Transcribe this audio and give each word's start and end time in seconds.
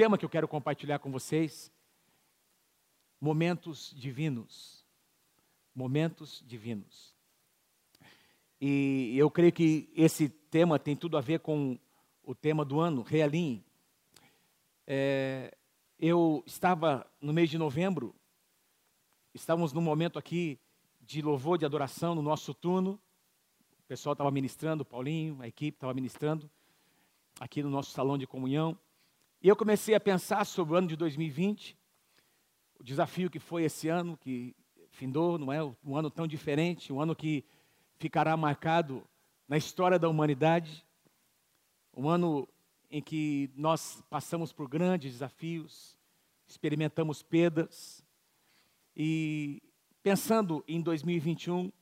tema 0.00 0.16
que 0.16 0.24
eu 0.24 0.30
quero 0.30 0.48
compartilhar 0.48 0.98
com 0.98 1.12
vocês: 1.12 1.70
momentos 3.20 3.92
divinos. 3.94 4.82
Momentos 5.74 6.42
divinos. 6.46 7.14
E 8.58 9.14
eu 9.18 9.30
creio 9.30 9.52
que 9.52 9.92
esse 9.94 10.30
tema 10.30 10.78
tem 10.78 10.96
tudo 10.96 11.18
a 11.18 11.20
ver 11.20 11.40
com 11.40 11.78
o 12.22 12.34
tema 12.34 12.64
do 12.64 12.80
ano, 12.80 13.02
Realim. 13.02 13.62
É, 14.86 15.54
eu 15.98 16.42
estava 16.46 17.06
no 17.20 17.34
mês 17.34 17.50
de 17.50 17.58
novembro, 17.58 18.14
estávamos 19.34 19.70
num 19.70 19.82
momento 19.82 20.18
aqui 20.18 20.58
de 20.98 21.20
louvor, 21.20 21.58
de 21.58 21.66
adoração 21.66 22.14
no 22.14 22.22
nosso 22.22 22.54
turno. 22.54 22.98
O 23.80 23.82
pessoal 23.86 24.14
estava 24.14 24.30
ministrando, 24.30 24.82
o 24.82 24.86
Paulinho, 24.86 25.42
a 25.42 25.46
equipe 25.46 25.76
estava 25.76 25.92
ministrando 25.92 26.50
aqui 27.38 27.62
no 27.62 27.68
nosso 27.68 27.90
salão 27.90 28.16
de 28.16 28.26
comunhão. 28.26 28.78
E 29.42 29.48
eu 29.48 29.56
comecei 29.56 29.94
a 29.94 30.00
pensar 30.00 30.44
sobre 30.44 30.74
o 30.74 30.76
ano 30.76 30.86
de 30.86 30.96
2020, 30.96 31.74
o 32.78 32.84
desafio 32.84 33.30
que 33.30 33.38
foi 33.38 33.64
esse 33.64 33.88
ano, 33.88 34.14
que 34.14 34.54
findou, 34.90 35.38
não 35.38 35.50
é? 35.50 35.62
Um 35.82 35.96
ano 35.96 36.10
tão 36.10 36.26
diferente, 36.26 36.92
um 36.92 37.00
ano 37.00 37.16
que 37.16 37.42
ficará 37.96 38.36
marcado 38.36 39.02
na 39.48 39.56
história 39.56 39.98
da 39.98 40.10
humanidade, 40.10 40.84
um 41.96 42.06
ano 42.06 42.46
em 42.90 43.00
que 43.00 43.50
nós 43.56 44.04
passamos 44.10 44.52
por 44.52 44.68
grandes 44.68 45.12
desafios, 45.12 45.96
experimentamos 46.46 47.22
perdas, 47.22 48.04
e 48.94 49.62
pensando 50.02 50.62
em 50.68 50.82
2021, 50.82 51.72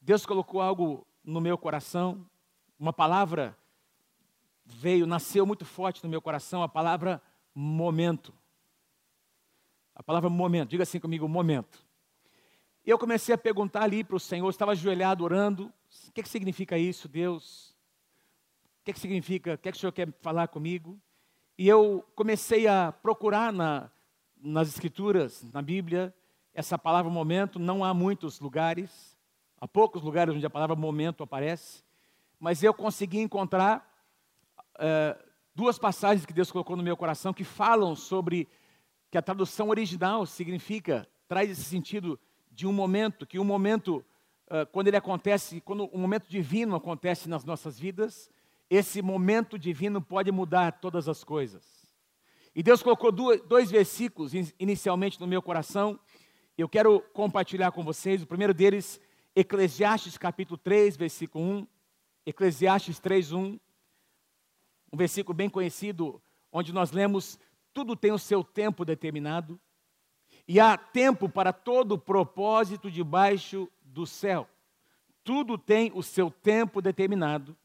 Deus 0.00 0.26
colocou 0.26 0.60
algo 0.60 1.06
no 1.22 1.40
meu 1.40 1.56
coração, 1.56 2.28
uma 2.76 2.92
palavra 2.92 3.56
veio, 4.68 5.06
nasceu 5.06 5.46
muito 5.46 5.64
forte 5.64 6.02
no 6.02 6.10
meu 6.10 6.20
coração, 6.20 6.62
a 6.62 6.68
palavra 6.68 7.22
momento. 7.54 8.32
A 9.94 10.02
palavra 10.02 10.30
momento, 10.30 10.70
diga 10.70 10.82
assim 10.82 11.00
comigo, 11.00 11.28
momento. 11.28 11.84
E 12.84 12.90
eu 12.90 12.98
comecei 12.98 13.34
a 13.34 13.38
perguntar 13.38 13.82
ali 13.82 14.04
para 14.04 14.16
o 14.16 14.20
Senhor, 14.20 14.48
estava 14.48 14.72
ajoelhado 14.72 15.24
orando, 15.24 15.72
o 16.08 16.12
que, 16.12 16.22
que 16.22 16.28
significa 16.28 16.78
isso, 16.78 17.08
Deus? 17.08 17.70
O 18.80 18.84
que, 18.84 18.92
que 18.92 19.00
significa, 19.00 19.54
o 19.54 19.58
que, 19.58 19.70
que 19.70 19.76
o 19.76 19.80
Senhor 19.80 19.92
quer 19.92 20.12
falar 20.20 20.48
comigo? 20.48 20.98
E 21.56 21.66
eu 21.68 22.04
comecei 22.14 22.68
a 22.68 22.92
procurar 22.92 23.52
na, 23.52 23.90
nas 24.40 24.68
Escrituras, 24.68 25.44
na 25.52 25.60
Bíblia, 25.60 26.14
essa 26.54 26.78
palavra 26.78 27.10
momento, 27.10 27.58
não 27.58 27.84
há 27.84 27.92
muitos 27.92 28.40
lugares, 28.40 29.16
há 29.60 29.66
poucos 29.66 30.02
lugares 30.02 30.34
onde 30.34 30.46
a 30.46 30.50
palavra 30.50 30.76
momento 30.76 31.22
aparece, 31.22 31.82
mas 32.38 32.62
eu 32.62 32.72
consegui 32.72 33.18
encontrar 33.18 33.97
uh, 34.78 35.28
duas 35.54 35.78
passagens 35.78 36.24
que 36.24 36.32
Deus 36.32 36.50
colocou 36.50 36.76
no 36.76 36.82
meu 36.82 36.96
coração 36.96 37.32
que 37.32 37.44
falam 37.44 37.94
sobre 37.94 38.48
que 39.10 39.18
a 39.18 39.22
tradução 39.22 39.68
original 39.68 40.24
significa, 40.24 41.08
traz 41.26 41.50
esse 41.50 41.64
sentido 41.64 42.18
de 42.50 42.66
um 42.66 42.72
momento, 42.72 43.26
que 43.26 43.38
um 43.38 43.44
momento, 43.44 44.04
uh, 44.46 44.66
quando 44.72 44.88
ele 44.88 44.96
acontece, 44.96 45.60
quando 45.60 45.88
um 45.92 45.98
momento 45.98 46.28
divino 46.28 46.76
acontece 46.76 47.28
nas 47.28 47.44
nossas 47.44 47.78
vidas, 47.78 48.30
esse 48.70 49.00
momento 49.02 49.58
divino 49.58 50.00
pode 50.00 50.30
mudar 50.30 50.72
todas 50.72 51.08
as 51.08 51.24
coisas. 51.24 51.64
E 52.54 52.62
Deus 52.62 52.82
colocou 52.82 53.12
dois 53.12 53.70
versículos 53.70 54.32
inicialmente 54.58 55.20
no 55.20 55.26
meu 55.26 55.40
coração, 55.40 55.98
eu 56.56 56.68
quero 56.68 57.00
compartilhar 57.12 57.70
com 57.70 57.84
vocês. 57.84 58.20
O 58.20 58.26
primeiro 58.26 58.52
deles, 58.52 59.00
Eclesiastes 59.34 60.18
capítulo 60.18 60.58
3, 60.58 60.96
versículo 60.96 61.44
1. 61.44 61.66
Eclesiastes 62.26 62.98
3, 62.98 63.32
1 63.32 63.60
um 64.92 64.96
versículo 64.96 65.34
bem 65.34 65.48
conhecido, 65.48 66.22
onde 66.52 66.72
nós 66.72 66.90
lemos: 66.90 67.38
tudo 67.72 67.94
tem 67.94 68.12
o 68.12 68.18
seu 68.18 68.42
tempo 68.42 68.84
determinado, 68.84 69.60
e 70.46 70.58
há 70.58 70.76
tempo 70.76 71.28
para 71.28 71.52
todo 71.52 71.98
propósito 71.98 72.90
debaixo 72.90 73.68
do 73.82 74.06
céu. 74.06 74.48
Tudo 75.22 75.58
tem 75.58 75.92
o 75.94 76.02
seu 76.02 76.30
tempo 76.30 76.80
determinado, 76.80 77.56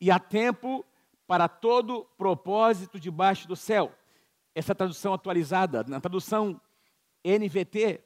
e 0.00 0.10
há 0.10 0.18
tempo 0.18 0.84
para 1.26 1.48
todo 1.48 2.04
propósito 2.16 2.98
debaixo 2.98 3.46
do 3.48 3.56
céu. 3.56 3.92
Essa 4.54 4.74
tradução 4.74 5.12
atualizada, 5.12 5.84
na 5.84 6.00
tradução 6.00 6.60
NVT, 7.24 8.00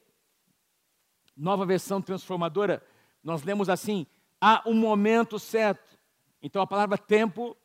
nova 1.35 1.65
versão 1.65 2.01
transformadora, 2.01 2.83
nós 3.23 3.43
lemos 3.43 3.69
assim: 3.69 4.05
há 4.39 4.61
um 4.65 4.73
momento 4.73 5.39
certo. 5.39 5.97
Então 6.41 6.61
a 6.61 6.67
palavra 6.67 6.97
tempo 6.97 7.55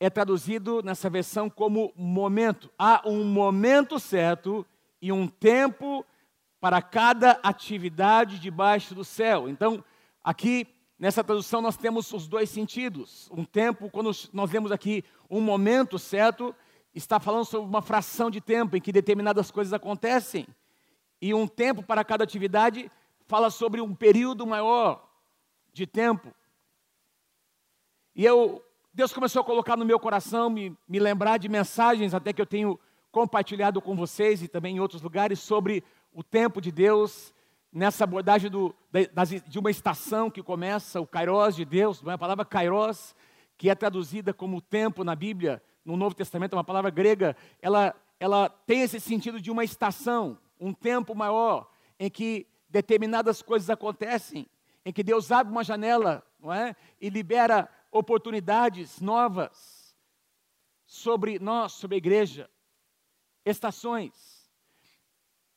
é 0.00 0.08
traduzido 0.08 0.82
nessa 0.82 1.10
versão 1.10 1.50
como 1.50 1.92
momento. 1.96 2.70
Há 2.78 3.02
um 3.04 3.24
momento 3.24 3.98
certo 3.98 4.64
e 5.02 5.10
um 5.10 5.26
tempo 5.26 6.04
para 6.60 6.80
cada 6.82 7.32
atividade 7.42 8.38
debaixo 8.38 8.94
do 8.94 9.04
céu. 9.04 9.48
Então, 9.48 9.84
aqui 10.22 10.66
nessa 10.98 11.22
tradução 11.22 11.60
nós 11.60 11.76
temos 11.76 12.12
os 12.12 12.28
dois 12.28 12.50
sentidos. 12.50 13.28
Um 13.32 13.44
tempo, 13.44 13.90
quando 13.90 14.10
nós 14.32 14.50
vemos 14.50 14.72
aqui 14.72 15.04
um 15.28 15.40
momento 15.40 15.98
certo, 15.98 16.54
está 16.94 17.20
falando 17.20 17.44
sobre 17.44 17.68
uma 17.68 17.82
fração 17.82 18.30
de 18.30 18.40
tempo 18.40 18.76
em 18.76 18.80
que 18.80 18.92
determinadas 18.92 19.50
coisas 19.50 19.72
acontecem. 19.72 20.46
E 21.20 21.34
um 21.34 21.46
tempo 21.46 21.82
para 21.82 22.04
cada 22.04 22.24
atividade 22.24 22.90
fala 23.26 23.50
sobre 23.50 23.80
um 23.80 23.94
período 23.94 24.46
maior 24.46 25.08
de 25.72 25.86
tempo. 25.86 26.32
E 28.14 28.24
eu 28.24 28.64
Deus 28.98 29.12
começou 29.12 29.42
a 29.42 29.44
colocar 29.44 29.76
no 29.76 29.84
meu 29.84 30.00
coração, 30.00 30.50
me, 30.50 30.76
me 30.88 30.98
lembrar 30.98 31.38
de 31.38 31.48
mensagens 31.48 32.14
até 32.14 32.32
que 32.32 32.42
eu 32.42 32.46
tenho 32.46 32.76
compartilhado 33.12 33.80
com 33.80 33.94
vocês 33.94 34.42
e 34.42 34.48
também 34.48 34.74
em 34.74 34.80
outros 34.80 35.00
lugares 35.00 35.38
sobre 35.38 35.84
o 36.12 36.20
tempo 36.20 36.60
de 36.60 36.72
Deus, 36.72 37.32
nessa 37.72 38.02
abordagem 38.02 38.50
do, 38.50 38.74
de 39.46 39.56
uma 39.56 39.70
estação 39.70 40.28
que 40.28 40.42
começa, 40.42 41.00
o 41.00 41.06
Kairos 41.06 41.54
de 41.54 41.64
Deus, 41.64 42.02
não 42.02 42.10
é? 42.10 42.16
a 42.16 42.18
palavra 42.18 42.44
Kairos, 42.44 43.14
que 43.56 43.70
é 43.70 43.74
traduzida 43.76 44.34
como 44.34 44.60
tempo 44.60 45.04
na 45.04 45.14
Bíblia, 45.14 45.62
no 45.84 45.96
Novo 45.96 46.16
Testamento, 46.16 46.54
é 46.54 46.56
uma 46.56 46.64
palavra 46.64 46.90
grega, 46.90 47.36
ela, 47.62 47.94
ela 48.18 48.48
tem 48.48 48.82
esse 48.82 48.98
sentido 48.98 49.40
de 49.40 49.48
uma 49.48 49.62
estação, 49.62 50.36
um 50.58 50.74
tempo 50.74 51.14
maior, 51.14 51.70
em 52.00 52.10
que 52.10 52.48
determinadas 52.68 53.42
coisas 53.42 53.70
acontecem, 53.70 54.44
em 54.84 54.92
que 54.92 55.04
Deus 55.04 55.30
abre 55.30 55.52
uma 55.52 55.62
janela 55.62 56.24
não 56.40 56.52
é? 56.52 56.74
e 57.00 57.08
libera 57.08 57.70
oportunidades 57.90 59.00
novas 59.00 59.96
sobre 60.86 61.38
nós, 61.38 61.72
sobre 61.72 61.96
a 61.96 61.98
igreja, 61.98 62.50
estações. 63.44 64.38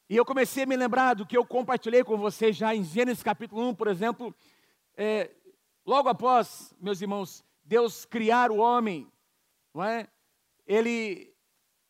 E 0.09 0.15
eu 0.15 0.25
comecei 0.25 0.63
a 0.63 0.67
me 0.67 0.75
lembrar 0.75 1.13
do 1.13 1.25
que 1.25 1.37
eu 1.37 1.45
compartilhei 1.45 2.03
com 2.03 2.17
vocês 2.17 2.55
já 2.55 2.75
em 2.75 2.83
Gênesis 2.83 3.23
capítulo 3.23 3.69
1, 3.69 3.75
por 3.75 3.87
exemplo, 3.87 4.35
é, 4.97 5.31
logo 5.85 6.09
após, 6.09 6.73
meus 6.81 7.01
irmãos, 7.01 7.43
Deus 7.63 8.03
criar 8.03 8.51
o 8.51 8.57
homem, 8.57 9.09
não 9.73 9.83
é? 9.83 10.09
Ele, 10.67 11.33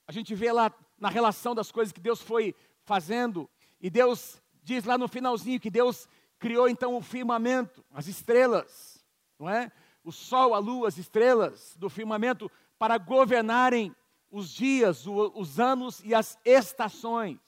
a 0.08 0.12
gente 0.12 0.36
vê 0.36 0.52
lá 0.52 0.72
na 1.00 1.10
relação 1.10 1.56
das 1.56 1.72
coisas 1.72 1.92
que 1.92 2.00
Deus 2.00 2.22
foi 2.22 2.56
fazendo, 2.84 3.50
e 3.80 3.90
Deus 3.90 4.40
diz 4.62 4.86
lá 4.86 4.98
no 4.98 5.08
finalzinho 5.08 5.60
que 5.60 5.72
Deus 5.72 6.08
criou 6.38 6.70
então 6.70 6.96
o 6.96 7.02
firmamento, 7.02 7.84
as 7.92 8.08
estrelas, 8.08 9.04
não 9.40 9.50
é? 9.50 9.72
O 10.04 10.12
sol, 10.12 10.54
a 10.54 10.60
lua, 10.60 10.88
as 10.88 10.98
estrelas 10.98 11.76
do 11.78 11.90
firmamento 11.90 12.50
para 12.78 12.98
governarem 12.98 13.96
os 14.32 14.50
dias, 14.50 15.06
os 15.06 15.60
anos 15.60 16.02
e 16.04 16.16
as 16.16 16.40
estações. 16.46 17.40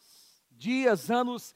Dias, 0.52 1.10
anos 1.10 1.56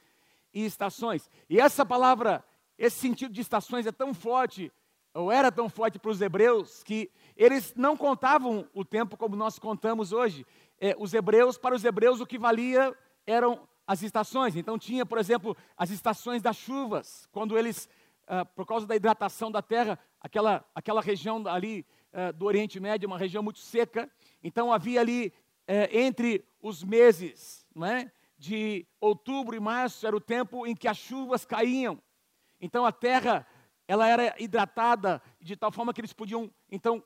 e 0.53 0.65
estações. 0.65 1.29
E 1.49 1.59
essa 1.59 1.85
palavra, 1.85 2.43
esse 2.77 2.97
sentido 2.97 3.33
de 3.33 3.41
estações 3.41 3.85
é 3.85 3.91
tão 3.91 4.13
forte, 4.13 4.71
ou 5.13 5.31
era 5.31 5.51
tão 5.51 5.69
forte 5.69 5.99
para 5.99 6.11
os 6.11 6.21
hebreus, 6.21 6.83
que 6.83 7.09
eles 7.35 7.73
não 7.75 7.95
contavam 7.95 8.67
o 8.73 8.83
tempo 8.83 9.17
como 9.17 9.35
nós 9.35 9.59
contamos 9.59 10.11
hoje. 10.11 10.45
É, 10.79 10.95
os 10.97 11.13
hebreus, 11.13 11.57
para 11.57 11.75
os 11.75 11.83
hebreus, 11.83 12.19
o 12.19 12.25
que 12.25 12.39
valia 12.39 12.95
eram 13.25 13.67
as 13.85 14.01
estações. 14.01 14.55
Então 14.55 14.77
tinha, 14.77 15.05
por 15.05 15.17
exemplo, 15.17 15.55
as 15.77 15.89
estações 15.89 16.41
das 16.41 16.57
chuvas, 16.57 17.27
quando 17.31 17.57
eles 17.57 17.87
uh, 18.27 18.45
por 18.55 18.65
causa 18.65 18.85
da 18.85 18.95
hidratação 18.95 19.51
da 19.51 19.61
terra, 19.61 19.97
aquela, 20.19 20.65
aquela 20.75 21.01
região 21.01 21.45
ali 21.47 21.85
uh, 22.13 22.33
do 22.33 22.45
Oriente 22.45 22.79
Médio, 22.79 23.07
uma 23.07 23.17
região 23.17 23.41
muito 23.41 23.59
seca. 23.59 24.09
Então 24.43 24.71
havia 24.71 25.01
ali, 25.01 25.33
uh, 25.67 25.87
entre 25.91 26.45
os 26.61 26.83
meses 26.83 27.65
não 27.73 27.87
é, 27.87 28.11
de 28.37 28.85
outubro 28.99 29.55
e 29.55 29.59
março, 29.59 30.05
era 30.05 30.15
o 30.15 30.21
tempo 30.21 30.67
em 30.67 30.75
que 30.75 30.87
as 30.87 30.97
chuvas 30.97 31.45
caíam. 31.45 32.01
Então 32.59 32.85
a 32.85 32.91
terra 32.91 33.45
ela 33.87 34.07
era 34.07 34.35
hidratada 34.37 35.21
de 35.39 35.55
tal 35.55 35.71
forma 35.71 35.93
que 35.93 36.01
eles 36.01 36.13
podiam, 36.13 36.51
então, 36.69 37.01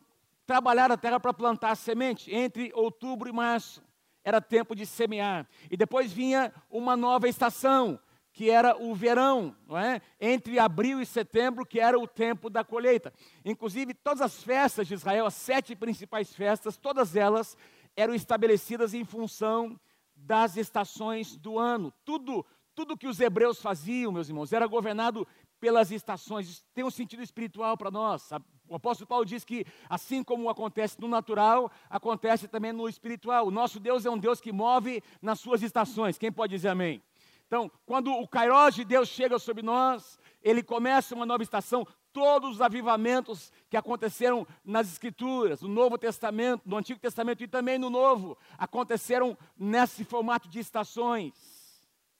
trabalhar 0.46 0.92
a 0.92 0.98
terra 0.98 1.20
para 1.20 1.34
plantar 1.34 1.76
semente 1.76 2.34
entre 2.34 2.72
outubro 2.74 3.30
e 3.30 3.32
março. 3.32 3.84
Era 4.24 4.42
tempo 4.42 4.76
de 4.76 4.86
semear. 4.86 5.48
E 5.70 5.78
depois 5.78 6.12
vinha 6.12 6.54
uma 6.70 6.96
nova 6.98 7.28
estação, 7.28 8.00
que 8.34 8.50
era 8.50 8.76
o 8.82 8.96
verão, 8.96 9.56
é? 9.72 10.02
entre 10.20 10.58
abril 10.58 11.02
e 11.02 11.06
setembro, 11.06 11.66
que 11.66 11.80
era 11.80 12.00
o 12.00 12.08
tempo 12.08 12.50
da 12.50 12.64
colheita. 12.64 13.14
Inclusive, 13.44 13.94
todas 13.94 14.22
as 14.22 14.42
festas 14.42 14.88
de 14.88 14.94
Israel, 14.94 15.26
as 15.26 15.34
sete 15.34 15.76
principais 15.76 16.34
festas, 16.34 16.78
todas 16.78 17.16
elas 17.16 17.58
eram 17.96 18.16
estabelecidas 18.16 18.94
em 18.94 19.04
função 19.04 19.80
das 20.16 20.56
estações 20.56 21.36
do 21.36 21.60
ano. 21.60 21.94
Tudo, 22.06 22.46
tudo 22.74 22.98
que 22.98 23.08
os 23.08 23.20
hebreus 23.20 23.62
faziam, 23.62 24.12
meus 24.12 24.30
irmãos, 24.30 24.54
era 24.54 24.66
governado 24.66 25.28
pelas 25.60 25.92
estações. 25.92 26.48
Isso 26.50 26.64
tem 26.74 26.84
um 26.84 26.92
sentido 26.92 27.22
espiritual 27.22 27.78
para 27.78 27.92
nós. 27.92 28.30
O 28.68 28.76
apóstolo 28.76 29.08
Paulo 29.08 29.26
diz 29.26 29.44
que, 29.44 29.66
assim 29.90 30.24
como 30.24 30.50
acontece 30.50 31.00
no 31.00 31.08
natural, 31.08 31.70
acontece 31.90 32.48
também 32.48 32.72
no 32.72 32.88
espiritual. 32.88 33.48
O 33.48 33.52
nosso 33.52 33.80
Deus 33.80 34.06
é 34.06 34.10
um 34.10 34.18
Deus 34.18 34.40
que 34.40 34.54
move 34.54 35.04
nas 35.22 35.40
suas 35.40 35.62
estações. 35.62 36.18
Quem 36.18 36.32
pode 36.32 36.56
dizer 36.56 36.70
amém? 36.70 37.04
Então, 37.52 37.70
quando 37.86 38.14
o 38.14 38.26
Kairos 38.26 38.76
de 38.76 38.86
Deus 38.86 39.10
chega 39.10 39.38
sobre 39.38 39.62
nós, 39.62 40.18
ele 40.42 40.64
começa 40.64 41.14
uma 41.14 41.26
nova 41.26 41.44
estação. 41.44 41.86
Todos 42.14 42.52
os 42.52 42.62
avivamentos 42.62 43.52
que 43.70 43.76
aconteceram 43.76 44.48
nas 44.64 44.90
Escrituras, 44.90 45.62
no 45.62 45.68
Novo 45.68 45.98
Testamento, 45.98 46.62
no 46.66 46.78
Antigo 46.78 46.98
Testamento 46.98 47.44
e 47.44 47.50
também 47.50 47.78
no 47.78 47.90
Novo, 47.90 48.38
aconteceram 48.58 49.38
nesse 49.58 50.06
formato 50.06 50.48
de 50.48 50.60
estações, 50.60 51.34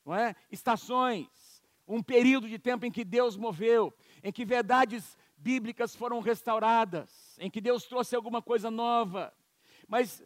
não 0.06 0.14
é? 0.14 0.36
Estações, 0.52 1.30
um 1.88 2.04
período 2.04 2.50
de 2.50 2.60
tempo 2.60 2.86
em 2.86 2.92
que 2.92 3.06
Deus 3.06 3.38
moveu, 3.38 3.94
em 4.22 4.34
que 4.34 4.44
verdades 4.44 5.18
bíblicas 5.38 5.96
foram 5.96 6.20
restauradas, 6.20 7.38
em 7.40 7.50
que 7.50 7.62
Deus 7.62 7.86
trouxe 7.86 8.18
alguma 8.18 8.42
coisa 8.42 8.70
nova. 8.70 9.34
Mas, 9.88 10.22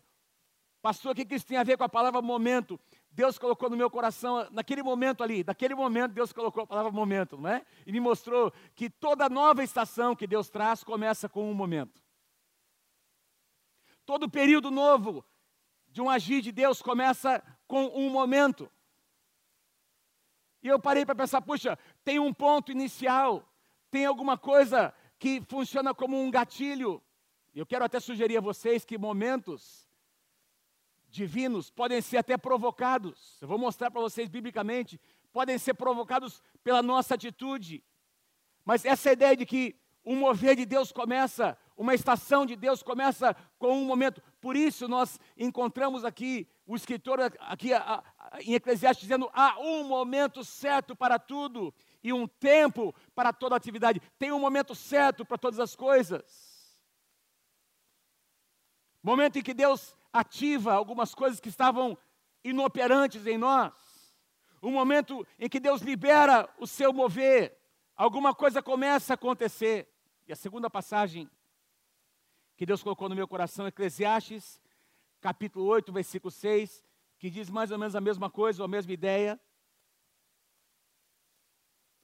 pastor, 0.81 1.11
o 1.11 1.15
que 1.15 1.35
isso 1.35 1.45
tem 1.45 1.57
a 1.57 1.63
ver 1.63 1.77
com 1.77 1.83
a 1.83 1.89
palavra 1.89 2.23
momento? 2.23 2.79
Deus 3.15 3.37
colocou 3.39 3.69
no 3.69 3.77
meu 3.77 3.89
coração, 3.89 4.45
naquele 4.51 4.83
momento 4.83 5.23
ali, 5.23 5.41
naquele 5.41 5.73
momento 5.73 6.11
Deus 6.11 6.33
colocou 6.33 6.63
a 6.63 6.67
palavra 6.67 6.91
momento, 6.91 7.37
não 7.37 7.49
é? 7.49 7.65
E 7.85 7.91
me 7.93 7.99
mostrou 8.01 8.51
que 8.75 8.89
toda 8.89 9.29
nova 9.29 9.63
estação 9.63 10.13
que 10.13 10.27
Deus 10.27 10.49
traz 10.49 10.83
começa 10.83 11.29
com 11.29 11.49
um 11.49 11.53
momento. 11.53 12.03
Todo 14.05 14.29
período 14.29 14.69
novo 14.69 15.23
de 15.87 16.01
um 16.01 16.09
agir 16.09 16.41
de 16.41 16.51
Deus 16.51 16.81
começa 16.81 17.41
com 17.65 17.85
um 17.95 18.09
momento. 18.09 18.69
E 20.61 20.67
eu 20.67 20.77
parei 20.77 21.05
para 21.05 21.15
pensar, 21.15 21.41
puxa, 21.41 21.79
tem 22.03 22.19
um 22.19 22.33
ponto 22.33 22.69
inicial, 22.69 23.49
tem 23.89 24.05
alguma 24.05 24.37
coisa 24.37 24.93
que 25.17 25.41
funciona 25.47 25.95
como 25.95 26.21
um 26.21 26.29
gatilho. 26.29 27.01
Eu 27.55 27.65
quero 27.65 27.85
até 27.85 27.97
sugerir 28.01 28.35
a 28.35 28.41
vocês 28.41 28.83
que 28.83 28.97
momentos 28.97 29.84
divinos 31.15 31.71
podem 31.71 32.01
ser 32.01 32.17
até 32.17 32.37
provocados. 32.37 33.37
Eu 33.41 33.47
vou 33.47 33.57
mostrar 33.57 33.89
para 33.89 34.01
vocês 34.01 34.27
biblicamente. 34.27 34.99
Podem 35.31 35.57
ser 35.57 35.73
provocados 35.73 36.41
pela 36.63 36.83
nossa 36.83 37.15
atitude. 37.15 37.83
Mas 38.63 38.85
essa 38.85 39.11
ideia 39.11 39.35
de 39.35 39.45
que 39.45 39.75
um 40.05 40.15
mover 40.15 40.55
de 40.55 40.65
Deus 40.65 40.91
começa, 40.91 41.57
uma 41.75 41.95
estação 41.95 42.45
de 42.45 42.55
Deus 42.55 42.83
começa 42.83 43.35
com 43.57 43.79
um 43.79 43.85
momento. 43.85 44.21
Por 44.39 44.55
isso 44.55 44.87
nós 44.87 45.19
encontramos 45.37 46.05
aqui 46.05 46.47
o 46.67 46.75
escritor 46.75 47.19
aqui 47.39 47.73
a, 47.73 48.03
a, 48.17 48.41
em 48.41 48.53
Eclesiastes 48.53 49.01
dizendo 49.01 49.29
há 49.33 49.59
um 49.59 49.83
momento 49.83 50.43
certo 50.43 50.95
para 50.95 51.17
tudo 51.19 51.73
e 52.03 52.13
um 52.13 52.27
tempo 52.27 52.93
para 53.13 53.33
toda 53.33 53.55
atividade. 53.55 54.01
Tem 54.19 54.31
um 54.31 54.39
momento 54.39 54.75
certo 54.75 55.25
para 55.25 55.37
todas 55.37 55.59
as 55.59 55.75
coisas. 55.75 56.55
Momento 59.01 59.37
em 59.37 59.43
que 59.43 59.53
Deus 59.53 59.95
ativa 60.15 60.73
algumas 60.73 61.13
coisas 61.13 61.41
que 61.41 61.49
estavam 61.49 61.97
inoperantes 62.41 63.27
em 63.27 63.37
nós. 63.37 63.73
Um 64.63 64.71
momento 64.71 65.27
em 65.37 65.49
que 65.49 65.59
Deus 65.59 65.81
libera 65.81 66.49
o 66.57 66.65
seu 66.65 66.93
mover, 66.93 67.55
alguma 67.97 68.33
coisa 68.33 68.63
começa 68.63 69.11
a 69.13 69.15
acontecer. 69.15 69.91
E 70.25 70.31
a 70.31 70.35
segunda 70.35 70.69
passagem 70.69 71.29
que 72.55 72.65
Deus 72.65 72.81
colocou 72.81 73.09
no 73.09 73.15
meu 73.15 73.27
coração, 73.27 73.67
Eclesiastes, 73.67 74.61
capítulo 75.19 75.65
8, 75.65 75.91
versículo 75.91 76.31
6, 76.31 76.81
que 77.19 77.29
diz 77.29 77.49
mais 77.49 77.69
ou 77.69 77.77
menos 77.77 77.93
a 77.93 78.01
mesma 78.01 78.29
coisa, 78.29 78.61
ou 78.61 78.65
a 78.65 78.69
mesma 78.69 78.93
ideia. 78.93 79.39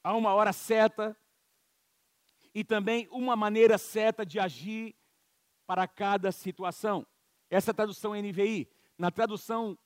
Há 0.03 0.13
uma 0.13 0.33
hora 0.33 0.51
certa 0.51 1.15
e 2.53 2.61
também 2.61 3.07
uma 3.09 3.37
maneira 3.37 3.77
certa 3.77 4.25
de 4.25 4.37
agir 4.37 4.95
para 5.65 5.87
cada 5.87 6.29
situação. 6.33 7.07
Essa 7.51 7.73
tradução 7.73 8.13
NVI. 8.13 8.67
Na 8.97 9.11
tradução, 9.11 9.77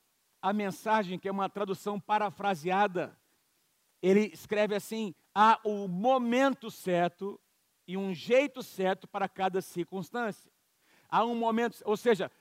a 0.41 0.53
mensagem, 0.53 1.17
que 1.17 1.27
é 1.27 1.31
uma 1.31 1.49
tradução 1.49 1.99
parafraseada, 1.99 3.19
ele 4.01 4.27
escreve 4.31 4.75
assim: 4.75 5.15
há 5.33 5.59
o 5.63 5.87
momento 5.87 6.69
certo 6.69 7.41
e 7.87 7.97
um 7.97 8.13
jeito 8.13 8.61
certo 8.61 9.07
para 9.07 9.27
cada 9.27 9.61
circunstância. 9.61 10.51
Há 11.09 11.25
um 11.25 11.35
momento, 11.35 11.81
ou 11.85 11.97
seja, 11.97 12.31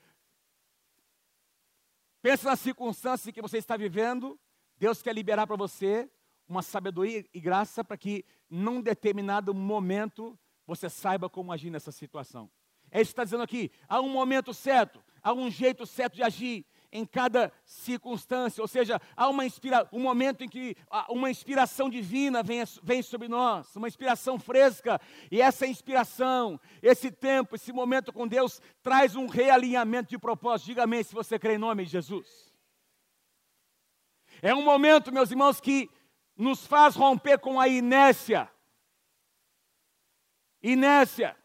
pensa 2.21 2.49
na 2.49 2.55
circunstância 2.55 3.33
que 3.33 3.41
você 3.41 3.57
está 3.57 3.75
vivendo, 3.75 4.39
Deus 4.77 5.01
quer 5.01 5.13
liberar 5.13 5.47
para 5.47 5.55
você 5.55 6.09
uma 6.47 6.61
sabedoria 6.61 7.25
e 7.33 7.39
graça 7.39 7.83
para 7.83 7.97
que, 7.97 8.23
num 8.49 8.81
determinado 8.81 9.53
momento, 9.53 10.37
você 10.67 10.89
saiba 10.89 11.29
como 11.29 11.51
agir 11.51 11.71
nessa 11.71 11.91
situação. 11.91 12.49
É 12.91 13.01
isso 13.01 13.09
que 13.09 13.13
está 13.13 13.23
dizendo 13.23 13.43
aqui. 13.43 13.71
Há 13.87 13.99
um 13.99 14.09
momento 14.09 14.53
certo, 14.53 15.03
há 15.25 15.33
um 15.33 15.49
jeito 15.49 15.87
certo 15.87 16.13
de 16.13 16.21
agir 16.21 16.63
em 16.91 17.03
cada 17.03 17.51
circunstância, 17.65 18.61
ou 18.61 18.67
seja, 18.67 19.01
há 19.17 19.27
uma 19.27 19.43
inspira 19.43 19.89
um 19.91 19.99
momento 19.99 20.43
em 20.43 20.47
que 20.47 20.77
uma 21.09 21.29
inspiração 21.29 21.89
divina 21.89 22.41
vem, 22.41 22.63
vem 22.83 23.01
sobre 23.01 23.27
nós, 23.27 23.75
uma 23.75 23.87
inspiração 23.87 24.39
fresca, 24.39 25.01
e 25.29 25.41
essa 25.41 25.65
inspiração, 25.67 26.57
esse 26.81 27.11
tempo, 27.11 27.55
esse 27.55 27.73
momento 27.73 28.13
com 28.13 28.25
Deus, 28.27 28.61
traz 28.81 29.15
um 29.15 29.25
realinhamento 29.25 30.09
de 30.09 30.17
propósito. 30.17 30.67
Diga 30.67 30.83
amém 30.83 31.03
se 31.03 31.13
você 31.13 31.37
crê 31.37 31.55
em 31.55 31.57
nome 31.57 31.83
de 31.83 31.91
Jesus. 31.91 32.53
É 34.41 34.53
um 34.53 34.63
momento, 34.63 35.11
meus 35.11 35.31
irmãos, 35.31 35.59
que 35.59 35.89
nos 36.37 36.65
faz 36.65 36.95
romper 36.95 37.39
com 37.39 37.59
a 37.59 37.67
inércia. 37.67 38.49
Inércia. 40.61 41.35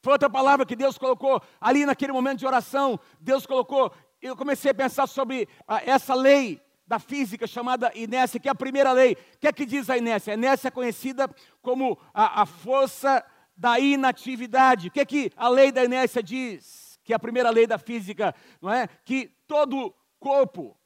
Foi 0.00 0.12
outra 0.12 0.30
palavra 0.30 0.64
que 0.64 0.76
Deus 0.76 0.96
colocou 0.96 1.42
ali 1.60 1.84
naquele 1.84 2.12
momento 2.12 2.38
de 2.38 2.46
oração. 2.46 2.98
Deus 3.20 3.46
colocou, 3.46 3.92
eu 4.22 4.36
comecei 4.36 4.70
a 4.70 4.74
pensar 4.74 5.06
sobre 5.06 5.48
ah, 5.66 5.82
essa 5.84 6.14
lei 6.14 6.60
da 6.86 6.98
física 6.98 7.46
chamada 7.46 7.92
inércia, 7.94 8.40
que 8.40 8.48
é 8.48 8.50
a 8.50 8.54
primeira 8.54 8.92
lei. 8.92 9.12
O 9.12 9.38
que 9.38 9.46
é 9.46 9.52
que 9.52 9.66
diz 9.66 9.90
a 9.90 9.98
inércia? 9.98 10.32
A 10.32 10.36
inércia 10.36 10.68
é 10.68 10.70
conhecida 10.70 11.28
como 11.60 11.98
a, 12.14 12.42
a 12.42 12.46
força 12.46 13.22
da 13.56 13.78
inatividade. 13.78 14.88
O 14.88 14.90
que 14.90 15.00
é 15.00 15.04
que 15.04 15.30
a 15.36 15.48
lei 15.48 15.70
da 15.70 15.84
inércia 15.84 16.22
diz? 16.22 16.98
Que 17.04 17.12
é 17.12 17.16
a 17.16 17.18
primeira 17.18 17.50
lei 17.50 17.66
da 17.66 17.76
física, 17.76 18.34
não 18.62 18.72
é? 18.72 18.88
Que 19.04 19.30
todo 19.46 19.94
corpo, 20.18 20.76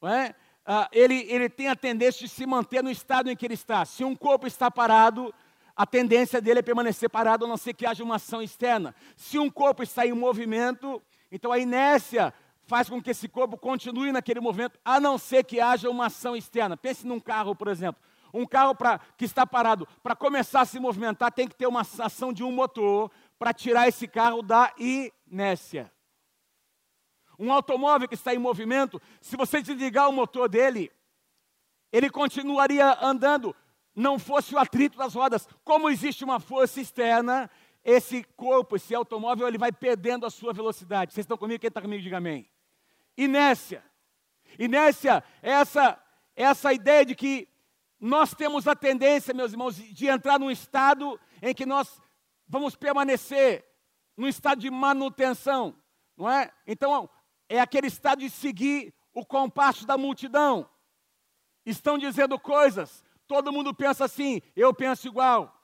não 0.00 0.08
é? 0.08 0.34
Ah, 0.64 0.88
ele, 0.92 1.26
ele 1.28 1.48
tem 1.48 1.68
a 1.68 1.76
tendência 1.76 2.26
de 2.26 2.32
se 2.32 2.46
manter 2.46 2.82
no 2.82 2.90
estado 2.90 3.30
em 3.30 3.36
que 3.36 3.44
ele 3.44 3.54
está. 3.54 3.84
Se 3.84 4.04
um 4.04 4.14
corpo 4.14 4.46
está 4.46 4.70
parado, 4.70 5.34
a 5.80 5.86
tendência 5.86 6.42
dele 6.42 6.58
é 6.58 6.62
permanecer 6.62 7.08
parado, 7.08 7.46
a 7.46 7.48
não 7.48 7.56
ser 7.56 7.72
que 7.72 7.86
haja 7.86 8.04
uma 8.04 8.16
ação 8.16 8.42
externa. 8.42 8.94
Se 9.16 9.38
um 9.38 9.48
corpo 9.48 9.82
está 9.82 10.06
em 10.06 10.12
movimento, 10.12 11.02
então 11.32 11.50
a 11.50 11.58
inércia 11.58 12.34
faz 12.64 12.90
com 12.90 13.00
que 13.00 13.08
esse 13.08 13.26
corpo 13.26 13.56
continue 13.56 14.12
naquele 14.12 14.40
movimento, 14.40 14.78
a 14.84 15.00
não 15.00 15.16
ser 15.16 15.42
que 15.42 15.58
haja 15.58 15.88
uma 15.88 16.08
ação 16.08 16.36
externa. 16.36 16.76
Pense 16.76 17.06
num 17.06 17.18
carro, 17.18 17.56
por 17.56 17.66
exemplo. 17.68 18.02
Um 18.34 18.44
carro 18.44 18.74
pra, 18.74 19.00
que 19.16 19.24
está 19.24 19.46
parado, 19.46 19.88
para 20.02 20.14
começar 20.14 20.60
a 20.60 20.64
se 20.66 20.78
movimentar, 20.78 21.32
tem 21.32 21.48
que 21.48 21.56
ter 21.56 21.66
uma 21.66 21.80
ação 21.80 22.30
de 22.30 22.44
um 22.44 22.52
motor 22.52 23.10
para 23.38 23.54
tirar 23.54 23.88
esse 23.88 24.06
carro 24.06 24.42
da 24.42 24.74
inércia. 24.76 25.90
Um 27.38 27.50
automóvel 27.50 28.06
que 28.06 28.14
está 28.14 28.34
em 28.34 28.38
movimento, 28.38 29.00
se 29.18 29.34
você 29.34 29.62
desligar 29.62 30.10
o 30.10 30.12
motor 30.12 30.46
dele, 30.46 30.92
ele 31.90 32.10
continuaria 32.10 32.98
andando, 33.00 33.56
não 33.94 34.18
fosse 34.18 34.54
o 34.54 34.58
atrito 34.58 34.96
das 34.96 35.14
rodas. 35.14 35.48
Como 35.64 35.90
existe 35.90 36.24
uma 36.24 36.40
força 36.40 36.80
externa, 36.80 37.50
esse 37.84 38.24
corpo, 38.36 38.76
esse 38.76 38.94
automóvel, 38.94 39.48
ele 39.48 39.58
vai 39.58 39.72
perdendo 39.72 40.26
a 40.26 40.30
sua 40.30 40.52
velocidade. 40.52 41.12
Vocês 41.12 41.24
estão 41.24 41.38
comigo? 41.38 41.60
Quem 41.60 41.68
está 41.68 41.80
comigo, 41.80 42.02
diga 42.02 42.18
amém. 42.18 42.48
Inércia. 43.16 43.84
Inércia 44.58 45.22
é 45.42 45.50
essa, 45.50 45.98
essa 46.36 46.72
ideia 46.72 47.04
de 47.04 47.14
que 47.14 47.48
nós 47.98 48.34
temos 48.34 48.66
a 48.66 48.74
tendência, 48.74 49.34
meus 49.34 49.52
irmãos, 49.52 49.76
de 49.76 50.06
entrar 50.06 50.38
num 50.38 50.50
estado 50.50 51.20
em 51.42 51.54
que 51.54 51.66
nós 51.66 52.00
vamos 52.48 52.74
permanecer 52.74 53.64
num 54.16 54.26
estado 54.26 54.60
de 54.60 54.70
manutenção, 54.70 55.74
não 56.16 56.28
é? 56.28 56.52
Então, 56.66 57.08
é 57.48 57.60
aquele 57.60 57.86
estado 57.86 58.20
de 58.20 58.28
seguir 58.28 58.94
o 59.14 59.24
compasso 59.24 59.86
da 59.86 59.96
multidão. 59.96 60.68
Estão 61.64 61.96
dizendo 61.96 62.38
coisas, 62.38 63.04
todo 63.30 63.52
mundo 63.52 63.72
pensa 63.72 64.06
assim, 64.06 64.42
eu 64.56 64.74
penso 64.74 65.06
igual. 65.06 65.56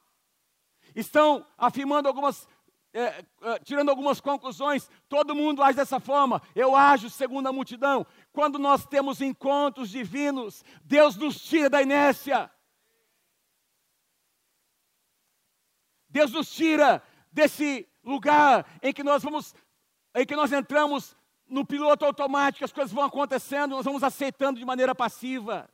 Estão 0.95 1.45
afirmando 1.59 2.07
algumas, 2.07 2.49
é, 2.95 3.25
é, 3.43 3.59
tirando 3.59 3.89
algumas 3.89 4.21
conclusões, 4.21 4.89
todo 5.09 5.35
mundo 5.35 5.61
age 5.65 5.77
dessa 5.77 5.99
forma, 5.99 6.41
eu 6.55 6.77
ajo 6.77 7.11
segundo 7.11 7.49
a 7.49 7.53
multidão. 7.53 8.07
Quando 8.33 8.57
nós 8.57 8.87
temos 8.87 9.21
encontros 9.21 9.91
divinos, 9.91 10.65
Deus 10.85 11.17
nos 11.17 11.41
tira 11.41 11.69
da 11.69 11.83
inércia. 11.83 12.49
Deus 16.09 16.31
nos 16.31 16.49
tira 16.55 17.03
desse 17.33 17.85
lugar 18.05 18.65
em 18.81 18.93
que 18.93 19.03
nós 19.03 19.25
vamos, 19.25 19.57
em 20.15 20.25
que 20.25 20.37
nós 20.37 20.53
entramos 20.53 21.17
no 21.49 21.67
piloto 21.67 22.05
automático, 22.05 22.65
as 22.65 22.73
coisas 22.73 22.93
vão 22.93 23.03
acontecendo, 23.03 23.75
nós 23.75 23.85
vamos 23.85 24.05
aceitando 24.05 24.61
de 24.61 24.65
maneira 24.65 24.95
passiva. 24.95 25.69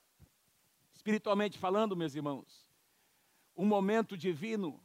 Espiritualmente 1.03 1.59
falando, 1.59 1.97
meus 1.97 2.15
irmãos, 2.15 2.65
um 3.57 3.67
momento 3.67 4.17
divino, 4.17 4.81